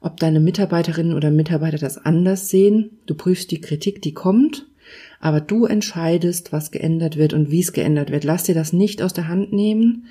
ob 0.00 0.18
deine 0.18 0.40
Mitarbeiterinnen 0.40 1.14
oder 1.14 1.30
Mitarbeiter 1.30 1.78
das 1.78 1.96
anders 1.96 2.48
sehen. 2.48 2.98
Du 3.06 3.14
prüfst 3.14 3.50
die 3.50 3.60
Kritik, 3.60 4.02
die 4.02 4.14
kommt, 4.14 4.66
aber 5.20 5.40
du 5.40 5.64
entscheidest, 5.64 6.52
was 6.52 6.72
geändert 6.72 7.16
wird 7.16 7.34
und 7.34 7.50
wie 7.50 7.60
es 7.60 7.72
geändert 7.72 8.10
wird. 8.10 8.24
Lass 8.24 8.42
dir 8.42 8.54
das 8.54 8.72
nicht 8.72 9.00
aus 9.00 9.12
der 9.12 9.28
Hand 9.28 9.52
nehmen. 9.52 10.06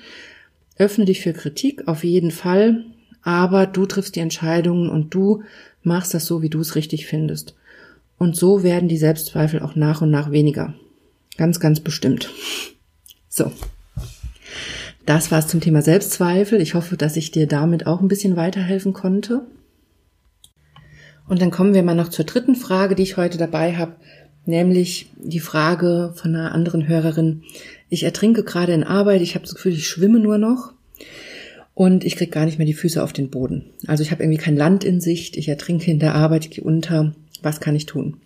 Öffne 0.78 1.04
dich 1.04 1.20
für 1.20 1.34
Kritik 1.34 1.86
auf 1.86 2.04
jeden 2.04 2.30
Fall, 2.30 2.86
aber 3.22 3.66
du 3.66 3.84
triffst 3.84 4.16
die 4.16 4.20
Entscheidungen 4.20 4.88
und 4.88 5.12
du 5.14 5.42
machst 5.82 6.14
das 6.14 6.24
so, 6.24 6.40
wie 6.40 6.48
du 6.48 6.60
es 6.60 6.74
richtig 6.74 7.06
findest. 7.06 7.54
Und 8.18 8.34
so 8.34 8.62
werden 8.62 8.88
die 8.88 8.96
Selbstzweifel 8.96 9.60
auch 9.60 9.74
nach 9.74 10.00
und 10.00 10.10
nach 10.10 10.30
weniger. 10.30 10.74
Ganz, 11.36 11.60
ganz 11.60 11.80
bestimmt. 11.80 12.30
So. 13.28 13.52
Das 15.06 15.30
war's 15.30 15.48
zum 15.48 15.60
Thema 15.60 15.82
Selbstzweifel. 15.82 16.60
Ich 16.60 16.74
hoffe, 16.74 16.96
dass 16.96 17.16
ich 17.16 17.30
dir 17.30 17.46
damit 17.46 17.86
auch 17.86 18.00
ein 18.00 18.08
bisschen 18.08 18.36
weiterhelfen 18.36 18.92
konnte. 18.92 19.42
Und 21.28 21.42
dann 21.42 21.50
kommen 21.50 21.74
wir 21.74 21.82
mal 21.82 21.94
noch 21.94 22.08
zur 22.08 22.24
dritten 22.24 22.54
Frage, 22.54 22.94
die 22.94 23.02
ich 23.02 23.16
heute 23.16 23.38
dabei 23.38 23.76
habe, 23.76 23.96
nämlich 24.44 25.10
die 25.16 25.40
Frage 25.40 26.12
von 26.14 26.34
einer 26.34 26.52
anderen 26.52 26.86
Hörerin. 26.86 27.42
Ich 27.88 28.04
ertrinke 28.04 28.44
gerade 28.44 28.72
in 28.72 28.84
Arbeit, 28.84 29.22
ich 29.22 29.34
habe 29.34 29.44
das 29.44 29.54
Gefühl, 29.54 29.72
ich 29.72 29.88
schwimme 29.88 30.20
nur 30.20 30.38
noch 30.38 30.72
und 31.74 32.04
ich 32.04 32.16
kriege 32.16 32.30
gar 32.30 32.44
nicht 32.44 32.58
mehr 32.58 32.66
die 32.66 32.74
Füße 32.74 33.02
auf 33.02 33.12
den 33.12 33.30
Boden. 33.30 33.70
Also 33.86 34.02
ich 34.02 34.10
habe 34.10 34.22
irgendwie 34.22 34.42
kein 34.42 34.56
Land 34.56 34.84
in 34.84 35.00
Sicht, 35.00 35.36
ich 35.36 35.48
ertrinke 35.48 35.90
in 35.90 35.98
der 35.98 36.14
Arbeit, 36.14 36.44
ich 36.44 36.50
gehe 36.50 36.64
unter. 36.64 37.14
Was 37.42 37.60
kann 37.60 37.74
ich 37.74 37.86
tun? 37.86 38.18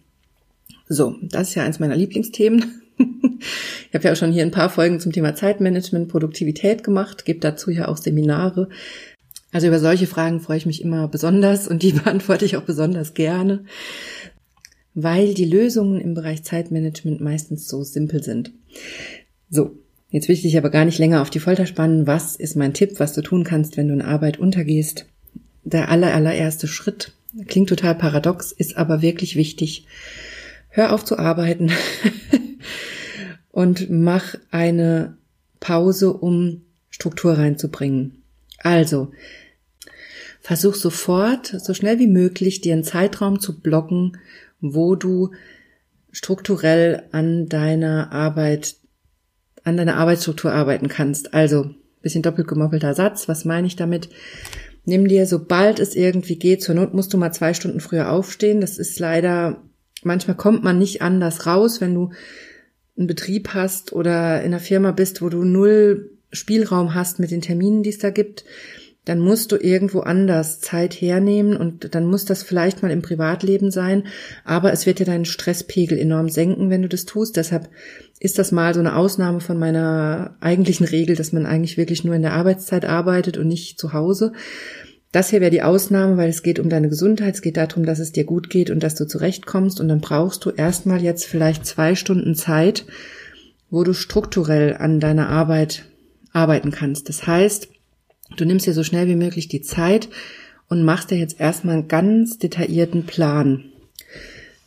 So, 0.88 1.16
das 1.22 1.48
ist 1.48 1.54
ja 1.54 1.64
eins 1.64 1.80
meiner 1.80 1.96
Lieblingsthemen. 1.96 2.82
Ich 2.98 3.94
habe 3.94 4.04
ja 4.04 4.12
auch 4.12 4.16
schon 4.16 4.32
hier 4.32 4.42
ein 4.42 4.50
paar 4.50 4.70
Folgen 4.70 5.00
zum 5.00 5.12
Thema 5.12 5.35
Zeitmanagement, 5.35 6.09
Produktivität 6.09 6.85
gemacht, 6.85 7.24
gebe 7.24 7.40
dazu 7.40 7.70
ja 7.70 7.88
auch 7.88 7.96
Seminare. 7.96 8.68
Also 9.52 9.68
über 9.68 9.78
solche 9.78 10.06
Fragen 10.06 10.40
freue 10.40 10.59
ich 10.59 10.66
mich 10.66 10.82
immer 10.82 11.09
besonders 11.09 11.68
und 11.68 11.82
die 11.82 11.92
beantworte 12.04 12.44
ich 12.44 12.56
auch 12.56 12.62
besonders 12.62 13.14
gerne, 13.14 13.64
weil 14.94 15.35
die 15.35 15.44
Lösungen 15.44 16.00
im 16.00 16.14
Bereich 16.14 16.42
Zeitmanagement 16.42 17.20
meistens 17.20 17.68
so 17.68 17.82
simpel 17.82 18.22
sind. 18.22 18.52
So, 19.50 19.76
jetzt 20.11 20.28
will 20.28 20.35
ich 20.35 20.42
dich 20.42 20.59
aber 20.59 20.70
gar 20.70 20.85
nicht 20.85 20.98
länger 20.98 21.22
auf 21.22 21.30
die 21.30 21.40
Folter 21.40 21.66
spannen. 21.66 22.06
Was 22.06 22.37
ist 22.37 22.56
mein 22.56 22.74
Tipp, 22.74 22.98
was 22.98 23.12
du 23.12 23.22
tun 23.22 23.44
kannst, 23.44 23.76
wenn 23.76 23.88
du 23.88 23.94
in 23.94 24.02
Arbeit 24.02 24.38
untergehst? 24.38 25.06
Der 25.64 25.90
aller, 25.90 26.14
allererste 26.14 26.66
Schritt 26.66 27.12
klingt 27.46 27.68
total 27.68 27.94
paradox, 27.94 28.52
ist 28.52 28.76
aber 28.76 29.02
wirklich 29.02 29.37
wichtig. 29.37 29.87
Hör 30.68 30.92
auf 30.92 31.04
zu 31.04 31.18
arbeiten 31.18 31.70
und 33.51 33.90
mach 33.90 34.35
eine 34.51 35.19
Pause, 35.61 36.12
um 36.12 36.62
Struktur 36.90 37.38
reinzubringen. 37.38 38.23
Also, 38.59 39.12
versuch 40.40 40.75
sofort, 40.75 41.47
so 41.47 41.75
schnell 41.75 41.99
wie 41.99 42.07
möglich, 42.07 42.61
dir 42.61 42.75
einen 42.75 42.85
Zeitraum 42.85 43.40
zu 43.40 43.61
blocken, 43.61 44.19
wo 44.61 44.95
du 44.95 45.33
strukturell 46.12 47.05
an 47.12 47.49
deiner 47.49 48.12
Arbeit, 48.12 48.77
an 49.64 49.77
deiner 49.77 49.97
Arbeitsstruktur 49.97 50.53
arbeiten 50.53 50.88
kannst. 50.88 51.35
Also, 51.35 51.75
bisschen 52.01 52.23
doppelt 52.23 52.49
gemoppelter 52.49 52.95
Satz. 52.95 53.29
Was 53.29 53.45
meine 53.45 53.66
ich 53.66 53.77
damit? 53.77 54.09
Nimm 54.85 55.09
dir, 55.09 55.27
sobald 55.27 55.81
es 55.81 55.97
irgendwie 55.97 56.38
geht, 56.38 56.62
zur 56.62 56.77
Not 56.77 56.95
musst 56.95 57.12
du 57.12 57.19
mal 57.19 57.33
zwei 57.33 57.53
Stunden 57.53 57.81
früher 57.81 58.11
aufstehen. 58.11 58.61
Das 58.61 58.79
ist 58.79 59.01
leider, 59.01 59.62
manchmal 60.05 60.37
kommt 60.37 60.62
man 60.62 60.79
nicht 60.79 61.03
anders 61.03 61.47
raus, 61.47 61.81
wenn 61.81 61.95
du 61.95 62.12
einen 62.96 63.06
Betrieb 63.06 63.48
hast 63.54 63.92
oder 63.92 64.40
in 64.40 64.46
einer 64.46 64.61
Firma 64.61 64.92
bist, 64.92 65.22
wo 65.22 65.28
du 65.28 65.44
null 65.44 66.11
Spielraum 66.32 66.94
hast 66.94 67.18
mit 67.18 67.30
den 67.30 67.40
Terminen, 67.40 67.82
die 67.82 67.90
es 67.90 67.98
da 67.98 68.11
gibt, 68.11 68.44
dann 69.06 69.20
musst 69.20 69.52
du 69.52 69.56
irgendwo 69.56 70.00
anders 70.00 70.61
Zeit 70.61 70.92
hernehmen 70.94 71.56
und 71.56 71.94
dann 71.94 72.06
muss 72.06 72.24
das 72.24 72.42
vielleicht 72.42 72.82
mal 72.82 72.90
im 72.90 73.02
Privatleben 73.02 73.70
sein, 73.70 74.02
aber 74.44 74.72
es 74.72 74.85
wird 74.85 74.98
dir 74.98 75.06
deinen 75.06 75.24
Stresspegel 75.24 75.96
enorm 75.96 76.28
senken, 76.28 76.70
wenn 76.70 76.82
du 76.82 76.88
das 76.88 77.04
tust. 77.04 77.37
Deshalb 77.37 77.70
ist 78.18 78.38
das 78.38 78.50
mal 78.50 78.74
so 78.74 78.80
eine 78.80 78.96
Ausnahme 78.96 79.40
von 79.40 79.59
meiner 79.59 80.37
eigentlichen 80.40 80.87
Regel, 80.87 81.14
dass 81.14 81.32
man 81.32 81.46
eigentlich 81.46 81.76
wirklich 81.76 82.02
nur 82.02 82.16
in 82.16 82.22
der 82.22 82.32
Arbeitszeit 82.32 82.85
arbeitet 82.85 83.38
und 83.38 83.46
nicht 83.46 83.78
zu 83.78 83.92
Hause. 83.92 84.32
Das 85.16 85.31
hier 85.31 85.40
wäre 85.40 85.50
die 85.50 85.62
Ausnahme, 85.62 86.18
weil 86.18 86.29
es 86.29 86.42
geht 86.42 86.59
um 86.59 86.68
deine 86.68 86.90
Gesundheit, 86.90 87.37
es 87.37 87.40
geht 87.40 87.57
darum, 87.57 87.87
dass 87.87 88.00
es 88.00 88.12
dir 88.12 88.24
gut 88.24 88.50
geht 88.50 88.68
und 88.68 88.83
dass 88.83 88.96
du 88.96 89.07
zurechtkommst 89.07 89.81
und 89.81 89.88
dann 89.88 90.02
brauchst 90.02 90.44
du 90.44 90.50
erstmal 90.50 91.00
jetzt 91.02 91.24
vielleicht 91.24 91.64
zwei 91.64 91.94
Stunden 91.94 92.35
Zeit, 92.35 92.85
wo 93.70 93.83
du 93.83 93.94
strukturell 93.94 94.76
an 94.76 95.00
deiner 95.00 95.31
Arbeit 95.31 95.87
arbeiten 96.35 96.70
kannst. 96.70 97.09
Das 97.09 97.26
heißt, 97.26 97.68
du 98.37 98.44
nimmst 98.44 98.66
dir 98.66 98.74
so 98.74 98.85
schnell 98.85 99.09
wie 99.09 99.16
möglich 99.16 99.48
die 99.48 99.62
Zeit 99.62 100.11
und 100.68 100.85
machst 100.85 101.11
dir 101.11 101.16
jetzt 101.16 101.40
erstmal 101.40 101.76
einen 101.76 101.88
ganz 101.88 102.37
detaillierten 102.37 103.07
Plan. 103.07 103.64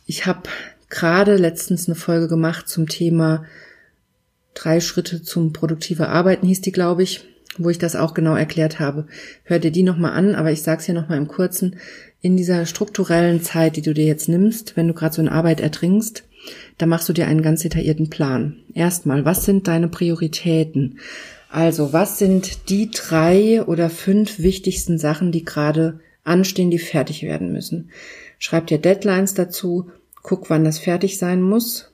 Ich 0.06 0.26
habe 0.26 0.48
gerade 0.88 1.36
letztens 1.36 1.86
eine 1.86 1.94
Folge 1.94 2.26
gemacht 2.26 2.68
zum 2.68 2.88
Thema 2.88 3.44
drei 4.54 4.80
Schritte 4.80 5.22
zum 5.22 5.52
produktive 5.52 6.08
Arbeiten 6.08 6.48
hieß 6.48 6.60
die, 6.60 6.72
glaube 6.72 7.04
ich, 7.04 7.29
wo 7.62 7.70
ich 7.70 7.78
das 7.78 7.96
auch 7.96 8.14
genau 8.14 8.34
erklärt 8.34 8.80
habe. 8.80 9.06
Hör 9.44 9.58
dir 9.58 9.70
die 9.70 9.82
nochmal 9.82 10.12
an, 10.12 10.34
aber 10.34 10.50
ich 10.50 10.62
sage 10.62 10.80
es 10.80 10.86
hier 10.86 10.94
nochmal 10.94 11.18
im 11.18 11.28
Kurzen. 11.28 11.76
In 12.20 12.36
dieser 12.36 12.66
strukturellen 12.66 13.42
Zeit, 13.42 13.76
die 13.76 13.82
du 13.82 13.94
dir 13.94 14.04
jetzt 14.04 14.28
nimmst, 14.28 14.76
wenn 14.76 14.88
du 14.88 14.94
gerade 14.94 15.14
so 15.14 15.22
in 15.22 15.28
Arbeit 15.28 15.60
ertrinkst, 15.60 16.24
da 16.78 16.86
machst 16.86 17.08
du 17.08 17.12
dir 17.12 17.26
einen 17.26 17.42
ganz 17.42 17.62
detaillierten 17.62 18.10
Plan. 18.10 18.56
Erstmal, 18.74 19.24
was 19.24 19.44
sind 19.44 19.68
deine 19.68 19.88
Prioritäten? 19.88 20.98
Also, 21.50 21.92
was 21.92 22.18
sind 22.18 22.70
die 22.70 22.90
drei 22.90 23.62
oder 23.62 23.90
fünf 23.90 24.38
wichtigsten 24.38 24.98
Sachen, 24.98 25.32
die 25.32 25.44
gerade 25.44 26.00
anstehen, 26.24 26.70
die 26.70 26.78
fertig 26.78 27.22
werden 27.22 27.52
müssen? 27.52 27.90
Schreib 28.38 28.68
dir 28.68 28.78
Deadlines 28.78 29.34
dazu, 29.34 29.90
guck, 30.22 30.48
wann 30.48 30.64
das 30.64 30.78
fertig 30.78 31.18
sein 31.18 31.42
muss 31.42 31.90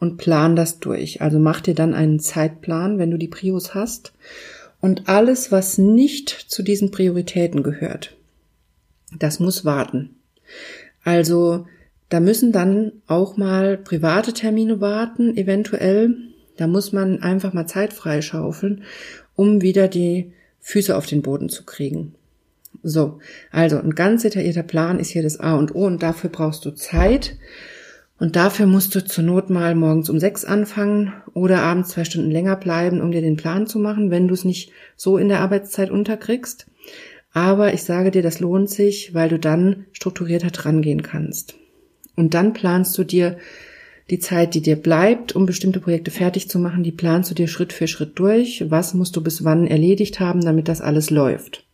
und 0.00 0.16
plan 0.16 0.56
das 0.56 0.78
durch. 0.78 1.22
Also 1.22 1.38
mach 1.38 1.60
dir 1.60 1.74
dann 1.74 1.94
einen 1.94 2.20
Zeitplan, 2.20 2.98
wenn 2.98 3.10
du 3.10 3.18
die 3.18 3.28
Prios 3.28 3.74
hast. 3.74 4.12
Und 4.80 5.08
alles, 5.08 5.50
was 5.50 5.78
nicht 5.78 6.28
zu 6.30 6.62
diesen 6.62 6.90
Prioritäten 6.90 7.62
gehört, 7.62 8.16
das 9.18 9.40
muss 9.40 9.64
warten. 9.64 10.16
Also 11.02 11.66
da 12.08 12.20
müssen 12.20 12.52
dann 12.52 12.92
auch 13.06 13.36
mal 13.36 13.76
private 13.76 14.32
Termine 14.32 14.80
warten, 14.80 15.36
eventuell. 15.36 16.16
Da 16.56 16.66
muss 16.66 16.92
man 16.92 17.22
einfach 17.22 17.52
mal 17.52 17.66
Zeit 17.66 17.92
freischaufeln, 17.92 18.84
um 19.34 19.62
wieder 19.62 19.88
die 19.88 20.32
Füße 20.60 20.96
auf 20.96 21.06
den 21.06 21.22
Boden 21.22 21.48
zu 21.48 21.64
kriegen. 21.64 22.14
So, 22.82 23.18
also 23.50 23.78
ein 23.78 23.94
ganz 23.94 24.22
detaillierter 24.22 24.62
Plan 24.62 24.98
ist 24.98 25.10
hier 25.10 25.22
das 25.22 25.40
A 25.40 25.54
und 25.54 25.74
O 25.74 25.86
und 25.86 26.02
dafür 26.02 26.30
brauchst 26.30 26.64
du 26.64 26.70
Zeit. 26.70 27.36
Und 28.18 28.34
dafür 28.34 28.66
musst 28.66 28.94
du 28.94 29.04
zur 29.04 29.22
Not 29.24 29.48
mal 29.48 29.74
morgens 29.74 30.10
um 30.10 30.18
sechs 30.18 30.44
anfangen 30.44 31.12
oder 31.34 31.62
abends 31.62 31.90
zwei 31.90 32.04
Stunden 32.04 32.30
länger 32.30 32.56
bleiben, 32.56 33.00
um 33.00 33.12
dir 33.12 33.20
den 33.20 33.36
Plan 33.36 33.66
zu 33.66 33.78
machen, 33.78 34.10
wenn 34.10 34.26
du 34.26 34.34
es 34.34 34.44
nicht 34.44 34.72
so 34.96 35.18
in 35.18 35.28
der 35.28 35.40
Arbeitszeit 35.40 35.90
unterkriegst. 35.90 36.66
Aber 37.32 37.74
ich 37.74 37.84
sage 37.84 38.10
dir, 38.10 38.22
das 38.22 38.40
lohnt 38.40 38.70
sich, 38.70 39.14
weil 39.14 39.28
du 39.28 39.38
dann 39.38 39.86
strukturierter 39.92 40.50
dran 40.50 40.82
gehen 40.82 41.02
kannst. 41.02 41.54
Und 42.16 42.34
dann 42.34 42.52
planst 42.52 42.98
du 42.98 43.04
dir 43.04 43.36
die 44.10 44.18
Zeit, 44.18 44.54
die 44.54 44.62
dir 44.62 44.76
bleibt, 44.76 45.36
um 45.36 45.46
bestimmte 45.46 45.80
Projekte 45.80 46.10
fertig 46.10 46.48
zu 46.48 46.58
machen, 46.58 46.82
die 46.82 46.92
planst 46.92 47.30
du 47.30 47.34
dir 47.34 47.46
Schritt 47.46 47.72
für 47.72 47.86
Schritt 47.86 48.18
durch. 48.18 48.64
Was 48.68 48.94
musst 48.94 49.14
du 49.14 49.22
bis 49.22 49.44
wann 49.44 49.66
erledigt 49.66 50.18
haben, 50.18 50.40
damit 50.40 50.66
das 50.66 50.80
alles 50.80 51.10
läuft? 51.10 51.66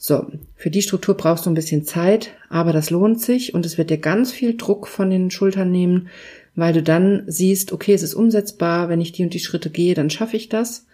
So, 0.00 0.26
für 0.54 0.70
die 0.70 0.82
Struktur 0.82 1.16
brauchst 1.16 1.44
du 1.44 1.50
ein 1.50 1.54
bisschen 1.54 1.84
Zeit, 1.84 2.30
aber 2.48 2.72
das 2.72 2.90
lohnt 2.90 3.20
sich 3.20 3.52
und 3.52 3.66
es 3.66 3.78
wird 3.78 3.90
dir 3.90 3.98
ganz 3.98 4.30
viel 4.30 4.56
Druck 4.56 4.86
von 4.86 5.10
den 5.10 5.32
Schultern 5.32 5.72
nehmen, 5.72 6.08
weil 6.54 6.72
du 6.72 6.84
dann 6.84 7.24
siehst, 7.26 7.72
okay, 7.72 7.94
es 7.94 8.04
ist 8.04 8.14
umsetzbar, 8.14 8.88
wenn 8.88 9.00
ich 9.00 9.10
die 9.10 9.24
und 9.24 9.34
die 9.34 9.40
Schritte 9.40 9.70
gehe, 9.70 9.94
dann 9.94 10.08
schaffe 10.08 10.36
ich 10.36 10.48
das. 10.48 10.86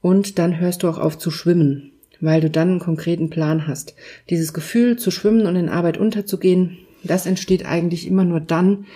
Und 0.00 0.38
dann 0.38 0.58
hörst 0.58 0.82
du 0.82 0.88
auch 0.88 0.98
auf 0.98 1.18
zu 1.18 1.30
schwimmen, 1.30 1.92
weil 2.18 2.40
du 2.40 2.48
dann 2.48 2.70
einen 2.70 2.78
konkreten 2.78 3.28
Plan 3.28 3.66
hast. 3.66 3.94
Dieses 4.30 4.54
Gefühl 4.54 4.98
zu 4.98 5.10
schwimmen 5.10 5.46
und 5.46 5.56
in 5.56 5.68
Arbeit 5.68 5.98
unterzugehen, 5.98 6.78
das 7.02 7.26
entsteht 7.26 7.66
eigentlich 7.66 8.06
immer 8.06 8.24
nur 8.24 8.40
dann, 8.40 8.86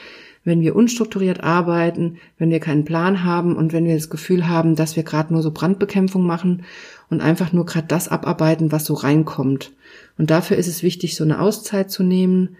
wenn 0.45 0.63
wir 0.63 0.75
unstrukturiert 0.75 1.43
arbeiten, 1.43 2.17
wenn 2.39 2.51
wir 2.51 2.61
keinen 2.61 2.87
Plan 2.87 3.25
haben 3.25 3.57
und 3.57 3.75
wenn 3.75 3.85
wir 3.85 3.95
das 3.95 4.09
Gefühl 4.09 4.49
haben, 4.49 4.75
dass 4.75 4.97
wir 4.97 5.03
gerade 5.03 5.35
nur 5.35 5.43
so 5.43 5.51
Brandbekämpfung 5.51 6.27
machen 6.27 6.65
und 7.11 7.21
einfach 7.21 7.53
nur 7.53 7.67
gerade 7.67 7.87
das 7.87 8.09
abarbeiten, 8.09 8.73
was 8.73 8.85
so 8.85 8.95
reinkommt. 8.95 9.73
Und 10.19 10.31
dafür 10.31 10.57
ist 10.57 10.69
es 10.69 10.83
wichtig, 10.83 11.17
so 11.17 11.25
eine 11.25 11.41
Auszeit 11.41 11.91
zu 11.91 12.03
nehmen, 12.03 12.57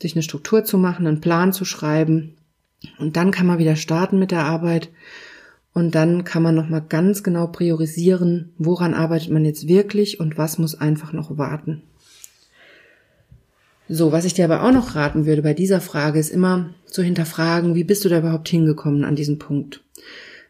sich 0.00 0.14
eine 0.14 0.22
Struktur 0.22 0.64
zu 0.64 0.78
machen, 0.78 1.06
einen 1.06 1.20
Plan 1.20 1.52
zu 1.52 1.64
schreiben. 1.64 2.34
Und 2.98 3.16
dann 3.16 3.30
kann 3.30 3.46
man 3.46 3.58
wieder 3.58 3.76
starten 3.76 4.18
mit 4.18 4.30
der 4.30 4.44
Arbeit. 4.44 4.90
Und 5.72 5.94
dann 5.94 6.24
kann 6.24 6.42
man 6.42 6.54
nochmal 6.54 6.84
ganz 6.86 7.22
genau 7.22 7.46
priorisieren, 7.46 8.52
woran 8.58 8.92
arbeitet 8.92 9.30
man 9.30 9.44
jetzt 9.44 9.68
wirklich 9.68 10.20
und 10.20 10.36
was 10.36 10.58
muss 10.58 10.74
einfach 10.74 11.12
noch 11.12 11.38
warten. 11.38 11.82
So, 13.88 14.12
was 14.12 14.24
ich 14.24 14.34
dir 14.34 14.44
aber 14.44 14.62
auch 14.62 14.72
noch 14.72 14.94
raten 14.94 15.26
würde 15.26 15.42
bei 15.42 15.54
dieser 15.54 15.80
Frage 15.80 16.18
ist 16.18 16.30
immer 16.30 16.74
zu 16.86 17.02
hinterfragen, 17.02 17.74
wie 17.74 17.84
bist 17.84 18.04
du 18.04 18.08
da 18.08 18.18
überhaupt 18.18 18.48
hingekommen 18.48 19.04
an 19.04 19.16
diesem 19.16 19.38
Punkt? 19.38 19.82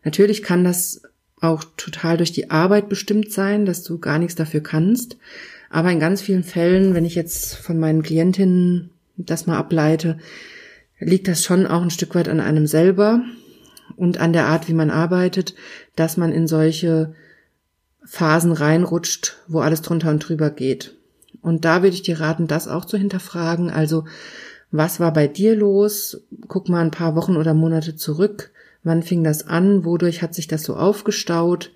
Natürlich 0.04 0.42
kann 0.42 0.64
das 0.64 1.02
auch 1.42 1.64
total 1.76 2.16
durch 2.16 2.32
die 2.32 2.50
Arbeit 2.50 2.88
bestimmt 2.88 3.32
sein, 3.32 3.66
dass 3.66 3.82
du 3.82 3.98
gar 3.98 4.18
nichts 4.18 4.34
dafür 4.34 4.62
kannst. 4.62 5.16
Aber 5.70 5.90
in 5.90 6.00
ganz 6.00 6.22
vielen 6.22 6.44
Fällen, 6.44 6.94
wenn 6.94 7.04
ich 7.04 7.14
jetzt 7.14 7.56
von 7.56 7.78
meinen 7.78 8.02
Klientinnen 8.02 8.90
das 9.16 9.46
mal 9.46 9.58
ableite, 9.58 10.18
liegt 11.00 11.28
das 11.28 11.44
schon 11.44 11.66
auch 11.66 11.82
ein 11.82 11.90
Stück 11.90 12.14
weit 12.14 12.28
an 12.28 12.40
einem 12.40 12.66
selber 12.66 13.22
und 13.96 14.18
an 14.18 14.32
der 14.32 14.46
Art, 14.46 14.68
wie 14.68 14.74
man 14.74 14.90
arbeitet, 14.90 15.54
dass 15.96 16.16
man 16.16 16.32
in 16.32 16.46
solche 16.46 17.14
Phasen 18.04 18.52
reinrutscht, 18.52 19.36
wo 19.48 19.60
alles 19.60 19.82
drunter 19.82 20.10
und 20.10 20.20
drüber 20.20 20.50
geht. 20.50 20.94
Und 21.40 21.64
da 21.64 21.82
würde 21.82 21.94
ich 21.94 22.02
dir 22.02 22.20
raten, 22.20 22.46
das 22.46 22.68
auch 22.68 22.84
zu 22.84 22.96
hinterfragen. 22.96 23.70
Also, 23.70 24.04
was 24.70 25.00
war 25.00 25.12
bei 25.12 25.26
dir 25.26 25.56
los? 25.56 26.22
Guck 26.46 26.68
mal 26.68 26.84
ein 26.84 26.90
paar 26.90 27.16
Wochen 27.16 27.36
oder 27.36 27.52
Monate 27.52 27.96
zurück. 27.96 28.51
Wann 28.82 29.02
fing 29.02 29.22
das 29.22 29.46
an? 29.46 29.84
Wodurch 29.84 30.22
hat 30.22 30.34
sich 30.34 30.48
das 30.48 30.62
so 30.62 30.76
aufgestaut? 30.76 31.72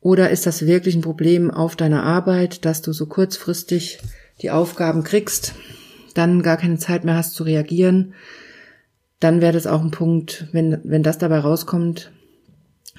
Oder 0.00 0.30
ist 0.30 0.46
das 0.46 0.66
wirklich 0.66 0.94
ein 0.94 1.02
Problem 1.02 1.50
auf 1.50 1.74
deiner 1.74 2.04
Arbeit, 2.04 2.64
dass 2.64 2.82
du 2.82 2.92
so 2.92 3.06
kurzfristig 3.06 3.98
die 4.42 4.50
Aufgaben 4.50 5.02
kriegst, 5.02 5.54
dann 6.14 6.42
gar 6.42 6.56
keine 6.56 6.78
Zeit 6.78 7.04
mehr 7.04 7.16
hast 7.16 7.34
zu 7.34 7.42
reagieren? 7.42 8.14
Dann 9.18 9.40
wäre 9.40 9.52
das 9.52 9.66
auch 9.66 9.82
ein 9.82 9.90
Punkt, 9.90 10.46
wenn, 10.52 10.78
wenn 10.84 11.02
das 11.02 11.18
dabei 11.18 11.38
rauskommt, 11.38 12.12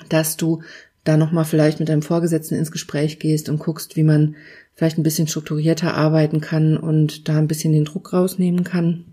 dass 0.09 0.35
du 0.35 0.63
da 1.03 1.15
nochmal 1.15 1.45
vielleicht 1.45 1.79
mit 1.79 1.87
deinem 1.87 2.01
Vorgesetzten 2.01 2.55
ins 2.55 2.71
Gespräch 2.71 3.19
gehst 3.19 3.47
und 3.47 3.59
guckst, 3.59 3.95
wie 3.95 4.03
man 4.03 4.35
vielleicht 4.73 4.97
ein 4.97 5.03
bisschen 5.03 5.27
strukturierter 5.27 5.93
arbeiten 5.93 6.41
kann 6.41 6.75
und 6.75 7.29
da 7.29 7.37
ein 7.37 7.47
bisschen 7.47 7.71
den 7.71 7.85
Druck 7.85 8.11
rausnehmen 8.11 8.63
kann. 8.63 9.05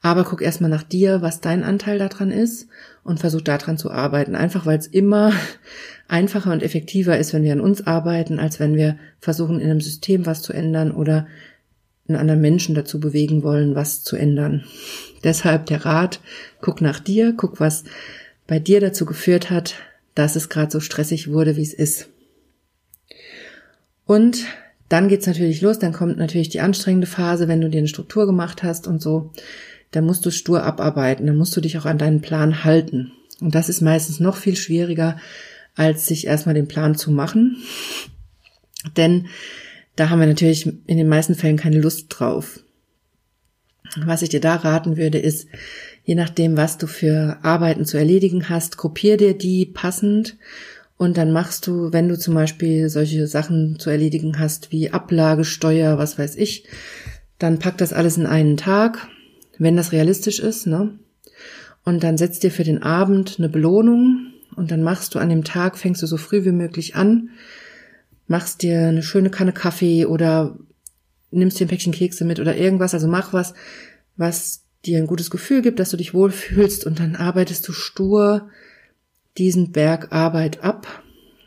Aber 0.00 0.24
guck 0.24 0.42
erstmal 0.42 0.70
nach 0.70 0.84
dir, 0.84 1.22
was 1.22 1.40
dein 1.40 1.64
Anteil 1.64 1.98
daran 1.98 2.30
ist 2.30 2.68
und 3.08 3.20
versuch 3.20 3.40
daran 3.40 3.78
zu 3.78 3.90
arbeiten. 3.90 4.36
Einfach 4.36 4.66
weil 4.66 4.78
es 4.78 4.86
immer 4.86 5.32
einfacher 6.08 6.52
und 6.52 6.62
effektiver 6.62 7.18
ist, 7.18 7.32
wenn 7.32 7.42
wir 7.42 7.52
an 7.52 7.60
uns 7.60 7.86
arbeiten, 7.86 8.38
als 8.38 8.60
wenn 8.60 8.76
wir 8.76 8.98
versuchen, 9.18 9.60
in 9.60 9.70
einem 9.70 9.80
System 9.80 10.26
was 10.26 10.42
zu 10.42 10.52
ändern 10.52 10.92
oder 10.92 11.26
einen 12.06 12.18
anderen 12.18 12.40
Menschen 12.40 12.74
dazu 12.74 13.00
bewegen 13.00 13.42
wollen, 13.42 13.74
was 13.74 14.02
zu 14.02 14.16
ändern. 14.16 14.64
Deshalb 15.24 15.66
der 15.66 15.84
Rat, 15.84 16.20
guck 16.60 16.80
nach 16.80 17.00
dir, 17.00 17.34
guck, 17.36 17.60
was 17.60 17.84
bei 18.46 18.58
dir 18.58 18.80
dazu 18.80 19.04
geführt 19.04 19.50
hat, 19.50 19.74
dass 20.14 20.36
es 20.36 20.48
gerade 20.48 20.70
so 20.70 20.80
stressig 20.80 21.30
wurde, 21.30 21.56
wie 21.56 21.62
es 21.62 21.74
ist. 21.74 22.08
Und 24.06 24.44
dann 24.88 25.08
geht's 25.08 25.26
natürlich 25.26 25.60
los, 25.60 25.78
dann 25.78 25.92
kommt 25.92 26.16
natürlich 26.16 26.48
die 26.48 26.60
anstrengende 26.60 27.06
Phase, 27.06 27.46
wenn 27.46 27.60
du 27.60 27.68
dir 27.68 27.78
eine 27.78 27.88
Struktur 27.88 28.26
gemacht 28.26 28.62
hast 28.62 28.86
und 28.86 29.02
so. 29.02 29.32
Dann 29.90 30.04
musst 30.04 30.24
du 30.26 30.30
stur 30.30 30.62
abarbeiten, 30.62 31.26
dann 31.26 31.36
musst 31.36 31.56
du 31.56 31.60
dich 31.60 31.78
auch 31.78 31.86
an 31.86 31.98
deinen 31.98 32.20
Plan 32.20 32.64
halten. 32.64 33.12
Und 33.40 33.54
das 33.54 33.68
ist 33.68 33.80
meistens 33.80 34.20
noch 34.20 34.36
viel 34.36 34.56
schwieriger, 34.56 35.18
als 35.74 36.06
sich 36.06 36.26
erstmal 36.26 36.54
den 36.54 36.68
Plan 36.68 36.94
zu 36.94 37.10
machen. 37.10 37.56
Denn 38.96 39.28
da 39.96 40.10
haben 40.10 40.20
wir 40.20 40.26
natürlich 40.26 40.66
in 40.66 40.96
den 40.96 41.08
meisten 41.08 41.34
Fällen 41.34 41.56
keine 41.56 41.80
Lust 41.80 42.06
drauf. 42.08 42.60
Was 43.96 44.22
ich 44.22 44.28
dir 44.28 44.40
da 44.40 44.56
raten 44.56 44.96
würde, 44.96 45.18
ist, 45.18 45.48
je 46.04 46.14
nachdem, 46.14 46.56
was 46.56 46.78
du 46.78 46.86
für 46.86 47.38
Arbeiten 47.42 47.84
zu 47.84 47.96
erledigen 47.96 48.48
hast, 48.48 48.76
gruppier 48.76 49.16
dir 49.16 49.36
die 49.36 49.66
passend 49.66 50.36
und 50.96 51.16
dann 51.16 51.32
machst 51.32 51.66
du, 51.66 51.92
wenn 51.92 52.08
du 52.08 52.18
zum 52.18 52.34
Beispiel 52.34 52.88
solche 52.90 53.26
Sachen 53.26 53.78
zu 53.78 53.88
erledigen 53.88 54.38
hast, 54.38 54.72
wie 54.72 54.90
Ablage, 54.90 55.44
Steuer, 55.44 55.96
was 55.96 56.18
weiß 56.18 56.36
ich, 56.36 56.64
dann 57.38 57.58
pack 57.58 57.78
das 57.78 57.92
alles 57.92 58.18
in 58.18 58.26
einen 58.26 58.56
Tag, 58.56 59.08
wenn 59.58 59.76
das 59.76 59.92
realistisch 59.92 60.38
ist, 60.38 60.66
ne? 60.66 60.98
Und 61.84 62.02
dann 62.02 62.18
setzt 62.18 62.42
dir 62.42 62.50
für 62.50 62.64
den 62.64 62.82
Abend 62.82 63.36
eine 63.38 63.48
Belohnung 63.48 64.32
und 64.56 64.70
dann 64.70 64.82
machst 64.82 65.14
du 65.14 65.18
an 65.18 65.30
dem 65.30 65.44
Tag, 65.44 65.78
fängst 65.78 66.02
du 66.02 66.06
so 66.06 66.16
früh 66.16 66.44
wie 66.44 66.52
möglich 66.52 66.96
an, 66.96 67.30
machst 68.26 68.62
dir 68.62 68.88
eine 68.88 69.02
schöne 69.02 69.30
Kanne 69.30 69.52
Kaffee 69.52 70.04
oder 70.04 70.58
nimmst 71.30 71.58
dir 71.58 71.66
ein 71.66 71.68
Päckchen 71.68 71.92
Kekse 71.92 72.24
mit 72.24 72.40
oder 72.40 72.56
irgendwas, 72.56 72.94
also 72.94 73.08
mach 73.08 73.32
was, 73.32 73.54
was 74.16 74.64
dir 74.84 74.98
ein 74.98 75.06
gutes 75.06 75.30
Gefühl 75.30 75.62
gibt, 75.62 75.78
dass 75.80 75.90
du 75.90 75.96
dich 75.96 76.14
wohlfühlst 76.14 76.84
und 76.86 77.00
dann 77.00 77.16
arbeitest 77.16 77.66
du 77.66 77.72
stur 77.72 78.48
diesen 79.36 79.72
Berg 79.72 80.12
Arbeit 80.12 80.62
ab 80.62 81.02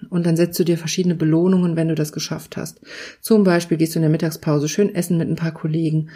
und 0.09 0.25
dann 0.25 0.35
setzt 0.35 0.59
du 0.59 0.63
dir 0.63 0.77
verschiedene 0.77 1.15
Belohnungen, 1.15 1.75
wenn 1.75 1.87
du 1.87 1.95
das 1.95 2.11
geschafft 2.11 2.57
hast. 2.57 2.81
Zum 3.19 3.43
Beispiel 3.43 3.77
gehst 3.77 3.95
du 3.95 3.99
in 3.99 4.03
der 4.03 4.11
Mittagspause 4.11 4.67
schön 4.67 4.93
essen 4.93 5.17
mit 5.17 5.29
ein 5.29 5.35
paar 5.35 5.53
Kollegen 5.53 6.09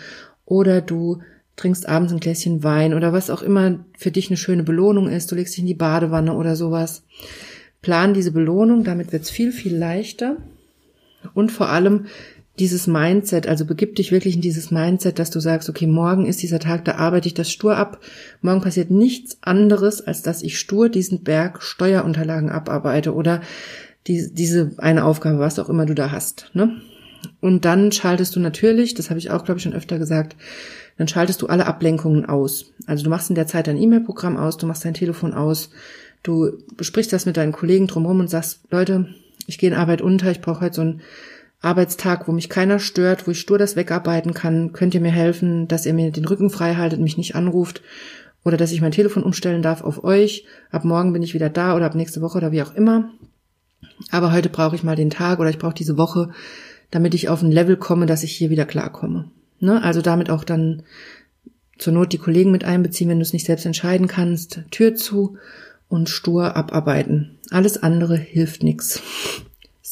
oder 0.45 0.81
du 0.81 1.21
trinkst 1.55 1.87
abends 1.87 2.11
ein 2.11 2.19
Gläschen 2.19 2.63
Wein 2.63 2.93
oder 2.93 3.13
was 3.13 3.29
auch 3.29 3.41
immer 3.41 3.79
für 3.97 4.11
dich 4.11 4.29
eine 4.29 4.37
schöne 4.37 4.63
Belohnung 4.63 5.09
ist. 5.09 5.31
Du 5.31 5.35
legst 5.35 5.53
dich 5.55 5.61
in 5.61 5.67
die 5.67 5.73
Badewanne 5.73 6.33
oder 6.33 6.55
sowas. 6.55 7.03
Plan 7.81 8.13
diese 8.13 8.31
Belohnung, 8.31 8.83
damit 8.83 9.11
wird's 9.11 9.29
viel, 9.29 9.51
viel 9.51 9.75
leichter. 9.75 10.37
Und 11.33 11.51
vor 11.51 11.69
allem 11.69 12.05
dieses 12.59 12.87
Mindset, 12.87 13.47
also 13.47 13.65
begib 13.65 13.95
dich 13.95 14.11
wirklich 14.11 14.35
in 14.35 14.41
dieses 14.41 14.71
Mindset, 14.71 15.19
dass 15.19 15.29
du 15.29 15.39
sagst, 15.39 15.69
okay, 15.69 15.87
morgen 15.87 16.25
ist 16.25 16.41
dieser 16.41 16.59
Tag, 16.59 16.85
da 16.85 16.95
arbeite 16.95 17.27
ich 17.27 17.33
das 17.33 17.51
stur 17.51 17.75
ab. 17.75 17.99
Morgen 18.41 18.61
passiert 18.61 18.91
nichts 18.91 19.37
anderes, 19.41 20.01
als 20.01 20.21
dass 20.21 20.41
ich 20.41 20.57
stur 20.57 20.89
diesen 20.89 21.23
Berg 21.23 21.61
Steuerunterlagen 21.61 22.49
abarbeite 22.49 23.13
oder 23.13 23.41
die, 24.07 24.29
diese 24.31 24.71
eine 24.77 25.03
Aufgabe, 25.03 25.39
was 25.39 25.59
auch 25.59 25.69
immer 25.69 25.85
du 25.85 25.95
da 25.95 26.11
hast. 26.11 26.51
Ne? 26.53 26.81
Und 27.41 27.65
dann 27.65 27.91
schaltest 27.91 28.35
du 28.35 28.39
natürlich, 28.39 28.93
das 28.93 29.09
habe 29.09 29.19
ich 29.19 29.31
auch, 29.31 29.43
glaube 29.43 29.57
ich, 29.57 29.63
schon 29.63 29.73
öfter 29.73 29.99
gesagt, 29.99 30.35
dann 30.97 31.07
schaltest 31.07 31.41
du 31.41 31.47
alle 31.47 31.65
Ablenkungen 31.65 32.25
aus. 32.25 32.73
Also 32.85 33.03
du 33.03 33.09
machst 33.09 33.29
in 33.29 33.35
der 33.35 33.47
Zeit 33.47 33.67
dein 33.67 33.81
E-Mail-Programm 33.81 34.37
aus, 34.37 34.57
du 34.57 34.65
machst 34.65 34.85
dein 34.85 34.93
Telefon 34.93 35.33
aus, 35.33 35.69
du 36.23 36.57
besprichst 36.77 37.11
das 37.11 37.25
mit 37.25 37.37
deinen 37.37 37.51
Kollegen 37.51 37.87
drumherum 37.87 38.21
und 38.21 38.29
sagst, 38.29 38.61
Leute, 38.71 39.07
ich 39.47 39.57
gehe 39.57 39.69
in 39.69 39.75
Arbeit 39.75 40.01
unter, 40.01 40.31
ich 40.31 40.41
brauche 40.41 40.61
heute 40.61 40.75
so 40.75 40.81
einen 40.81 41.01
Arbeitstag, 41.61 42.27
wo 42.27 42.31
mich 42.31 42.49
keiner 42.49 42.79
stört, 42.79 43.27
wo 43.27 43.31
ich 43.31 43.39
stur 43.39 43.57
das 43.57 43.75
wegarbeiten 43.75 44.33
kann. 44.33 44.71
Könnt 44.71 44.93
ihr 44.93 45.01
mir 45.01 45.11
helfen, 45.11 45.67
dass 45.67 45.85
ihr 45.85 45.93
mir 45.93 46.11
den 46.11 46.25
Rücken 46.25 46.49
frei 46.49 46.75
haltet, 46.75 46.99
mich 46.99 47.17
nicht 47.17 47.35
anruft 47.35 47.81
oder 48.43 48.57
dass 48.57 48.71
ich 48.71 48.81
mein 48.81 48.91
Telefon 48.91 49.23
umstellen 49.23 49.63
darf 49.63 49.83
auf 49.83 50.03
euch. 50.03 50.45
Ab 50.69 50.85
morgen 50.85 51.11
bin 51.11 51.23
ich 51.23 51.33
wieder 51.33 51.49
da 51.49 51.75
oder 51.75 51.87
ab 51.87 51.95
nächste 51.95 52.21
Woche 52.21 52.37
oder 52.37 52.51
wie 52.51 52.61
auch 52.61 52.75
immer. 52.75 53.09
Aber 54.11 54.31
heute 54.31 54.49
brauche 54.49 54.75
ich 54.75 54.83
mal 54.83 54.95
den 54.95 55.09
Tag 55.09 55.39
oder 55.39 55.49
ich 55.49 55.57
brauche 55.57 55.73
diese 55.73 55.97
Woche, 55.97 56.29
damit 56.91 57.13
ich 57.15 57.29
auf 57.29 57.41
ein 57.41 57.51
Level 57.51 57.77
komme, 57.77 58.05
dass 58.05 58.23
ich 58.23 58.33
hier 58.33 58.49
wieder 58.49 58.65
klarkomme. 58.65 59.31
Ne? 59.59 59.81
Also 59.83 60.01
damit 60.01 60.29
auch 60.29 60.43
dann 60.43 60.83
zur 61.77 61.93
Not 61.93 62.13
die 62.13 62.17
Kollegen 62.17 62.51
mit 62.51 62.63
einbeziehen, 62.63 63.09
wenn 63.09 63.19
du 63.19 63.23
es 63.23 63.33
nicht 63.33 63.45
selbst 63.45 63.65
entscheiden 63.65 64.07
kannst. 64.07 64.61
Tür 64.71 64.95
zu 64.95 65.37
und 65.87 66.09
stur 66.09 66.55
abarbeiten. 66.55 67.37
Alles 67.51 67.81
andere 67.81 68.17
hilft 68.17 68.63
nichts. 68.63 69.01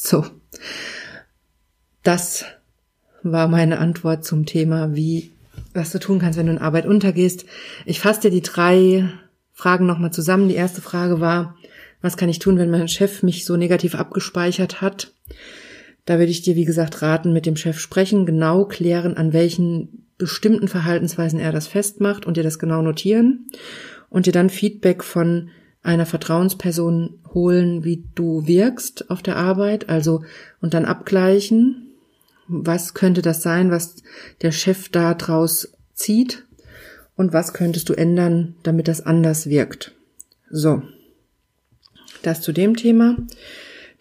So. 0.06 0.26
Das 2.02 2.44
war 3.22 3.48
meine 3.48 3.78
Antwort 3.78 4.26
zum 4.26 4.46
Thema, 4.46 4.96
wie, 4.96 5.32
was 5.74 5.92
du 5.92 6.00
tun 6.00 6.20
kannst, 6.20 6.38
wenn 6.38 6.48
du 6.48 6.52
in 6.52 6.58
Arbeit 6.58 6.86
untergehst. 6.86 7.46
Ich 7.86 8.02
fasse 8.02 8.22
dir 8.22 8.32
die 8.32 8.42
drei 8.42 9.08
Fragen 9.54 9.86
nochmal 9.86 10.12
zusammen. 10.12 10.50
Die 10.50 10.56
erste 10.56 10.82
Frage 10.82 11.22
war, 11.22 11.56
was 12.02 12.18
kann 12.18 12.28
ich 12.28 12.40
tun, 12.40 12.58
wenn 12.58 12.70
mein 12.70 12.90
Chef 12.90 13.24
mich 13.24 13.46
so 13.46 13.56
negativ 13.56 13.96
abgespeichert 13.96 14.82
hat? 14.82 15.14
Da 16.06 16.20
würde 16.20 16.32
ich 16.32 16.42
dir, 16.42 16.56
wie 16.56 16.66
gesagt, 16.66 17.02
raten, 17.02 17.34
mit 17.34 17.46
dem 17.46 17.56
Chef 17.56 17.80
sprechen, 17.80 18.26
genau 18.26 18.66
klären, 18.66 19.16
an 19.16 19.34
welchen 19.34 20.06
bestimmten 20.18 20.68
Verhaltensweisen 20.68 21.40
er 21.40 21.52
das 21.52 21.68
festmacht 21.68 22.26
und 22.26 22.38
dir 22.38 22.44
das 22.44 22.60
genau 22.60 22.82
notieren 22.82 23.48
und 24.10 24.26
dir 24.26 24.34
dann 24.34 24.50
Feedback 24.50 25.04
von 25.04 25.50
einer 25.82 26.06
Vertrauensperson 26.06 27.20
holen, 27.34 27.84
wie 27.84 28.06
du 28.16 28.48
wirkst 28.48 29.10
auf 29.10 29.22
der 29.22 29.36
Arbeit, 29.36 29.90
also 29.90 30.24
und 30.62 30.74
dann 30.74 30.86
abgleichen, 30.86 31.90
was 32.48 32.94
könnte 32.94 33.22
das 33.22 33.42
sein, 33.42 33.72
was 33.72 33.98
der 34.42 34.52
Chef 34.52 34.90
da 34.90 35.14
draus 35.14 35.74
zieht 35.94 36.46
und 37.16 37.34
was 37.34 37.54
könntest 37.54 37.90
du 37.90 37.94
ändern, 37.94 38.56
damit 38.64 38.88
das 38.88 39.02
anders 39.02 39.48
wirkt. 39.50 39.94
So, 40.50 40.84
das 42.22 42.42
zu 42.42 42.52
dem 42.52 42.76
Thema. 42.76 43.18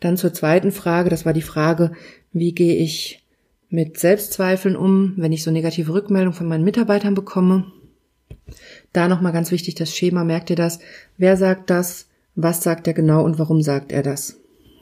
Dann 0.02 0.16
zur 0.16 0.34
zweiten 0.34 0.72
Frage, 0.72 1.10
das 1.10 1.24
war 1.24 1.32
die 1.32 1.42
Frage, 1.42 1.92
wie 2.32 2.52
gehe 2.52 2.74
ich 2.74 3.24
mit 3.68 4.00
Selbstzweifeln 4.00 4.74
um, 4.74 5.14
wenn 5.16 5.30
ich 5.30 5.44
so 5.44 5.52
negative 5.52 5.94
Rückmeldungen 5.94 6.36
von 6.36 6.48
meinen 6.48 6.64
Mitarbeitern 6.64 7.14
bekomme. 7.14 7.70
Da 8.92 9.06
nochmal 9.06 9.32
ganz 9.32 9.52
wichtig 9.52 9.76
das 9.76 9.94
Schema, 9.94 10.24
merkt 10.24 10.50
ihr 10.50 10.56
das? 10.56 10.80
Wer 11.18 11.36
sagt 11.36 11.70
das? 11.70 12.08
Was 12.34 12.64
sagt 12.64 12.88
er 12.88 12.94
genau 12.94 13.24
und 13.24 13.38
warum 13.38 13.62
sagt 13.62 13.92
er 13.92 14.02
das? 14.02 14.40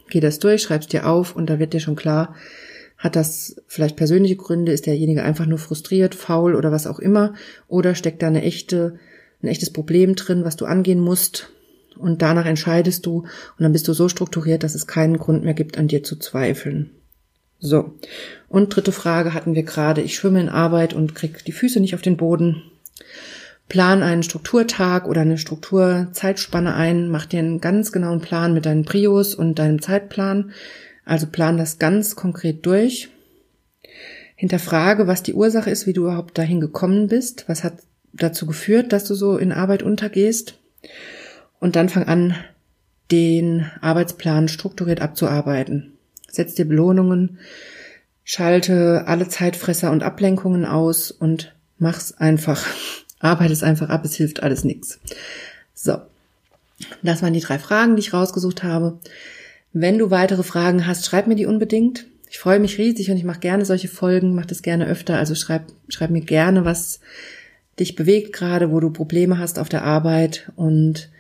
Geh 0.09 0.21
das 0.21 0.39
durch, 0.39 0.63
schreib's 0.63 0.87
dir 0.87 1.07
auf 1.07 1.37
und 1.37 1.51
da 1.51 1.59
wird 1.59 1.75
dir 1.75 1.81
schon 1.81 1.97
klar, 1.97 2.35
hat 2.97 3.15
das 3.15 3.63
vielleicht 3.67 3.97
persönliche 3.97 4.37
Gründe? 4.37 4.73
Ist 4.73 4.87
derjenige 4.87 5.23
einfach 5.23 5.45
nur 5.45 5.59
frustriert, 5.59 6.15
faul 6.15 6.55
oder 6.55 6.73
was 6.73 6.87
auch 6.87 6.99
immer? 6.99 7.35
Oder 7.69 7.95
steckt 7.95 8.23
da 8.23 8.29
eine 8.29 8.43
echte, 8.43 8.99
ein 9.43 9.49
echtes 9.49 9.71
Problem 9.71 10.15
drin, 10.15 10.45
was 10.45 10.57
du 10.57 10.65
angehen 10.65 11.01
musst? 11.01 11.51
Und 11.99 12.23
danach 12.23 12.47
entscheidest 12.47 13.07
du 13.07 13.21
und 13.21 13.61
dann 13.61 13.73
bist 13.73 13.87
du 13.89 13.93
so 13.93 14.09
strukturiert, 14.09 14.63
dass 14.63 14.75
es 14.75 14.87
keinen 14.87 15.19
Grund 15.19 15.45
mehr 15.45 15.55
gibt, 15.55 15.79
an 15.79 15.89
dir 15.89 16.03
zu 16.03 16.17
zweifeln. 16.17 16.91
So. 17.59 17.95
Und 18.49 18.75
dritte 18.75 18.93
Frage 18.93 19.35
hatten 19.35 19.55
wir 19.55 19.63
gerade. 19.63 20.01
Ich 20.01 20.15
schwimme 20.15 20.41
in 20.41 20.49
Arbeit 20.49 20.95
und 20.95 21.15
krieg 21.15 21.45
die 21.45 21.53
Füße 21.53 21.79
nicht 21.79 21.95
auf 21.95 22.03
den 22.03 22.17
Boden. 22.17 22.63
Plan 23.69 24.03
einen 24.03 24.23
Strukturtag 24.23 25.07
oder 25.07 25.21
eine 25.21 25.39
Strukturzeitspanne 25.39 26.75
ein. 26.75 27.09
Mach 27.09 27.27
dir 27.27 27.39
einen 27.39 27.61
ganz 27.61 27.93
genauen 27.93 28.21
Plan 28.21 28.55
mit 28.55 28.67
deinen 28.67 28.85
Prios 28.85 29.35
und 29.35 29.59
deinem 29.59 29.81
Zeitplan. 29.81 30.53
Also 31.05 31.27
plan 31.27 31.57
das 31.59 31.79
ganz 31.79 32.17
konkret 32.17 32.67
durch. 32.67 33.11
Hinterfrage, 34.35 35.07
was 35.07 35.23
die 35.23 35.35
Ursache 35.35 35.71
ist, 35.71 35.87
wie 35.87 35.93
du 35.93 36.05
überhaupt 36.05 36.39
dahin 36.39 36.61
gekommen 36.61 37.09
bist. 37.09 37.45
Was 37.47 37.63
hat 37.63 37.75
dazu 38.13 38.47
geführt, 38.47 38.93
dass 38.93 39.05
du 39.05 39.15
so 39.15 39.37
in 39.37 39.53
Arbeit 39.53 39.83
untergehst? 39.83 40.59
Und 41.61 41.77
dann 41.77 41.89
fang 41.89 42.05
an, 42.05 42.35
den 43.11 43.71
Arbeitsplan 43.81 44.49
strukturiert 44.49 45.01
abzuarbeiten. 45.01 45.93
Setz 46.29 46.55
dir 46.55 46.65
Belohnungen, 46.65 47.39
schalte 48.25 49.05
alle 49.07 49.29
Zeitfresser 49.29 49.91
und 49.91 50.03
Ablenkungen 50.03 50.65
aus 50.65 51.11
und 51.11 51.55
mach's 51.79 52.13
einfach. 52.13 52.67
Arbeite 53.23 53.53
es 53.53 53.63
einfach 53.63 53.91
ab, 53.91 54.05
es 54.05 54.15
hilft 54.15 54.43
alles 54.43 54.65
nichts. 54.65 54.99
So. 55.75 55.99
Das 57.03 57.21
waren 57.23 57.35
die 57.35 57.41
drei 57.41 57.59
Fragen, 57.59 57.95
die 57.95 58.01
ich 58.01 58.15
rausgesucht 58.15 58.63
habe. 58.63 58.99
Wenn 59.75 59.99
du 59.99 60.11
weitere 60.11 60.43
Fragen 60.43 60.87
hast, 60.87 61.05
schreib 61.05 61.27
mir 61.27 61.37
die 61.37 61.45
unbedingt. 61.45 62.07
Ich 62.31 62.39
freue 62.39 62.61
mich 62.61 62.79
riesig 62.79 63.11
und 63.11 63.19
ich 63.19 63.25
mache 63.25 63.41
gerne 63.41 63.67
solche 63.67 63.89
Folgen, 63.89 64.35
mache 64.35 64.47
das 64.47 64.63
gerne 64.63 64.87
öfter. 64.87 65.19
Also 65.19 65.35
schreib, 65.35 65.65
schreib 65.89 66.11
mir 66.11 66.23
gerne, 66.23 66.65
was 66.65 67.01
dich 67.79 67.97
bewegt 67.97 68.33
gerade, 68.33 68.71
wo 68.71 68.81
du 68.81 68.91
Probleme 68.91 69.39
hast 69.39 69.59
auf 69.59 69.69
der 69.69 69.85
Arbeit 69.85 70.51
und 70.57 71.11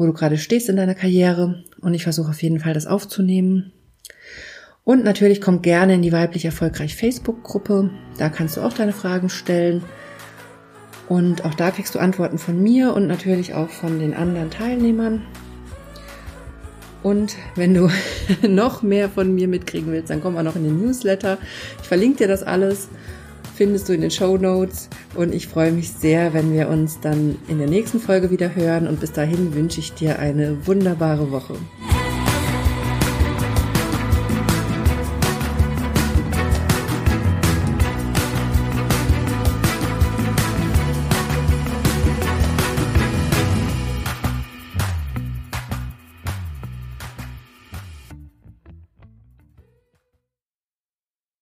wo 0.00 0.06
du 0.06 0.14
gerade 0.14 0.38
stehst 0.38 0.70
in 0.70 0.76
deiner 0.76 0.94
Karriere. 0.94 1.62
Und 1.82 1.92
ich 1.92 2.04
versuche 2.04 2.30
auf 2.30 2.42
jeden 2.42 2.58
Fall 2.58 2.72
das 2.72 2.86
aufzunehmen. 2.86 3.70
Und 4.82 5.04
natürlich 5.04 5.42
komm 5.42 5.60
gerne 5.60 5.92
in 5.92 6.00
die 6.00 6.10
weiblich 6.10 6.46
erfolgreich 6.46 6.96
Facebook-Gruppe. 6.96 7.90
Da 8.16 8.30
kannst 8.30 8.56
du 8.56 8.62
auch 8.62 8.72
deine 8.72 8.94
Fragen 8.94 9.28
stellen. 9.28 9.84
Und 11.06 11.44
auch 11.44 11.52
da 11.52 11.70
kriegst 11.70 11.94
du 11.94 11.98
Antworten 11.98 12.38
von 12.38 12.62
mir 12.62 12.94
und 12.94 13.08
natürlich 13.08 13.52
auch 13.52 13.68
von 13.68 13.98
den 13.98 14.14
anderen 14.14 14.50
Teilnehmern. 14.50 15.20
Und 17.02 17.36
wenn 17.54 17.74
du 17.74 17.90
noch 18.48 18.80
mehr 18.80 19.10
von 19.10 19.34
mir 19.34 19.48
mitkriegen 19.48 19.92
willst, 19.92 20.08
dann 20.08 20.22
komm 20.22 20.32
mal 20.32 20.42
noch 20.42 20.56
in 20.56 20.64
den 20.64 20.80
Newsletter. 20.80 21.36
Ich 21.82 21.88
verlinke 21.88 22.20
dir 22.20 22.28
das 22.28 22.42
alles, 22.42 22.88
findest 23.60 23.90
du 23.90 23.92
in 23.92 24.00
den 24.00 24.10
Show 24.10 24.38
Notes. 24.38 24.88
Und 25.14 25.34
ich 25.34 25.46
freue 25.46 25.70
mich 25.70 25.92
sehr, 25.92 26.32
wenn 26.32 26.54
wir 26.54 26.70
uns 26.70 26.98
dann 26.98 27.36
in 27.46 27.58
der 27.58 27.66
nächsten 27.66 28.00
Folge 28.00 28.30
wieder 28.30 28.54
hören. 28.54 28.88
Und 28.88 29.00
bis 29.00 29.12
dahin 29.12 29.54
wünsche 29.54 29.80
ich 29.80 29.92
dir 29.92 30.18
eine 30.18 30.66
wunderbare 30.66 31.30
Woche. 31.30 31.56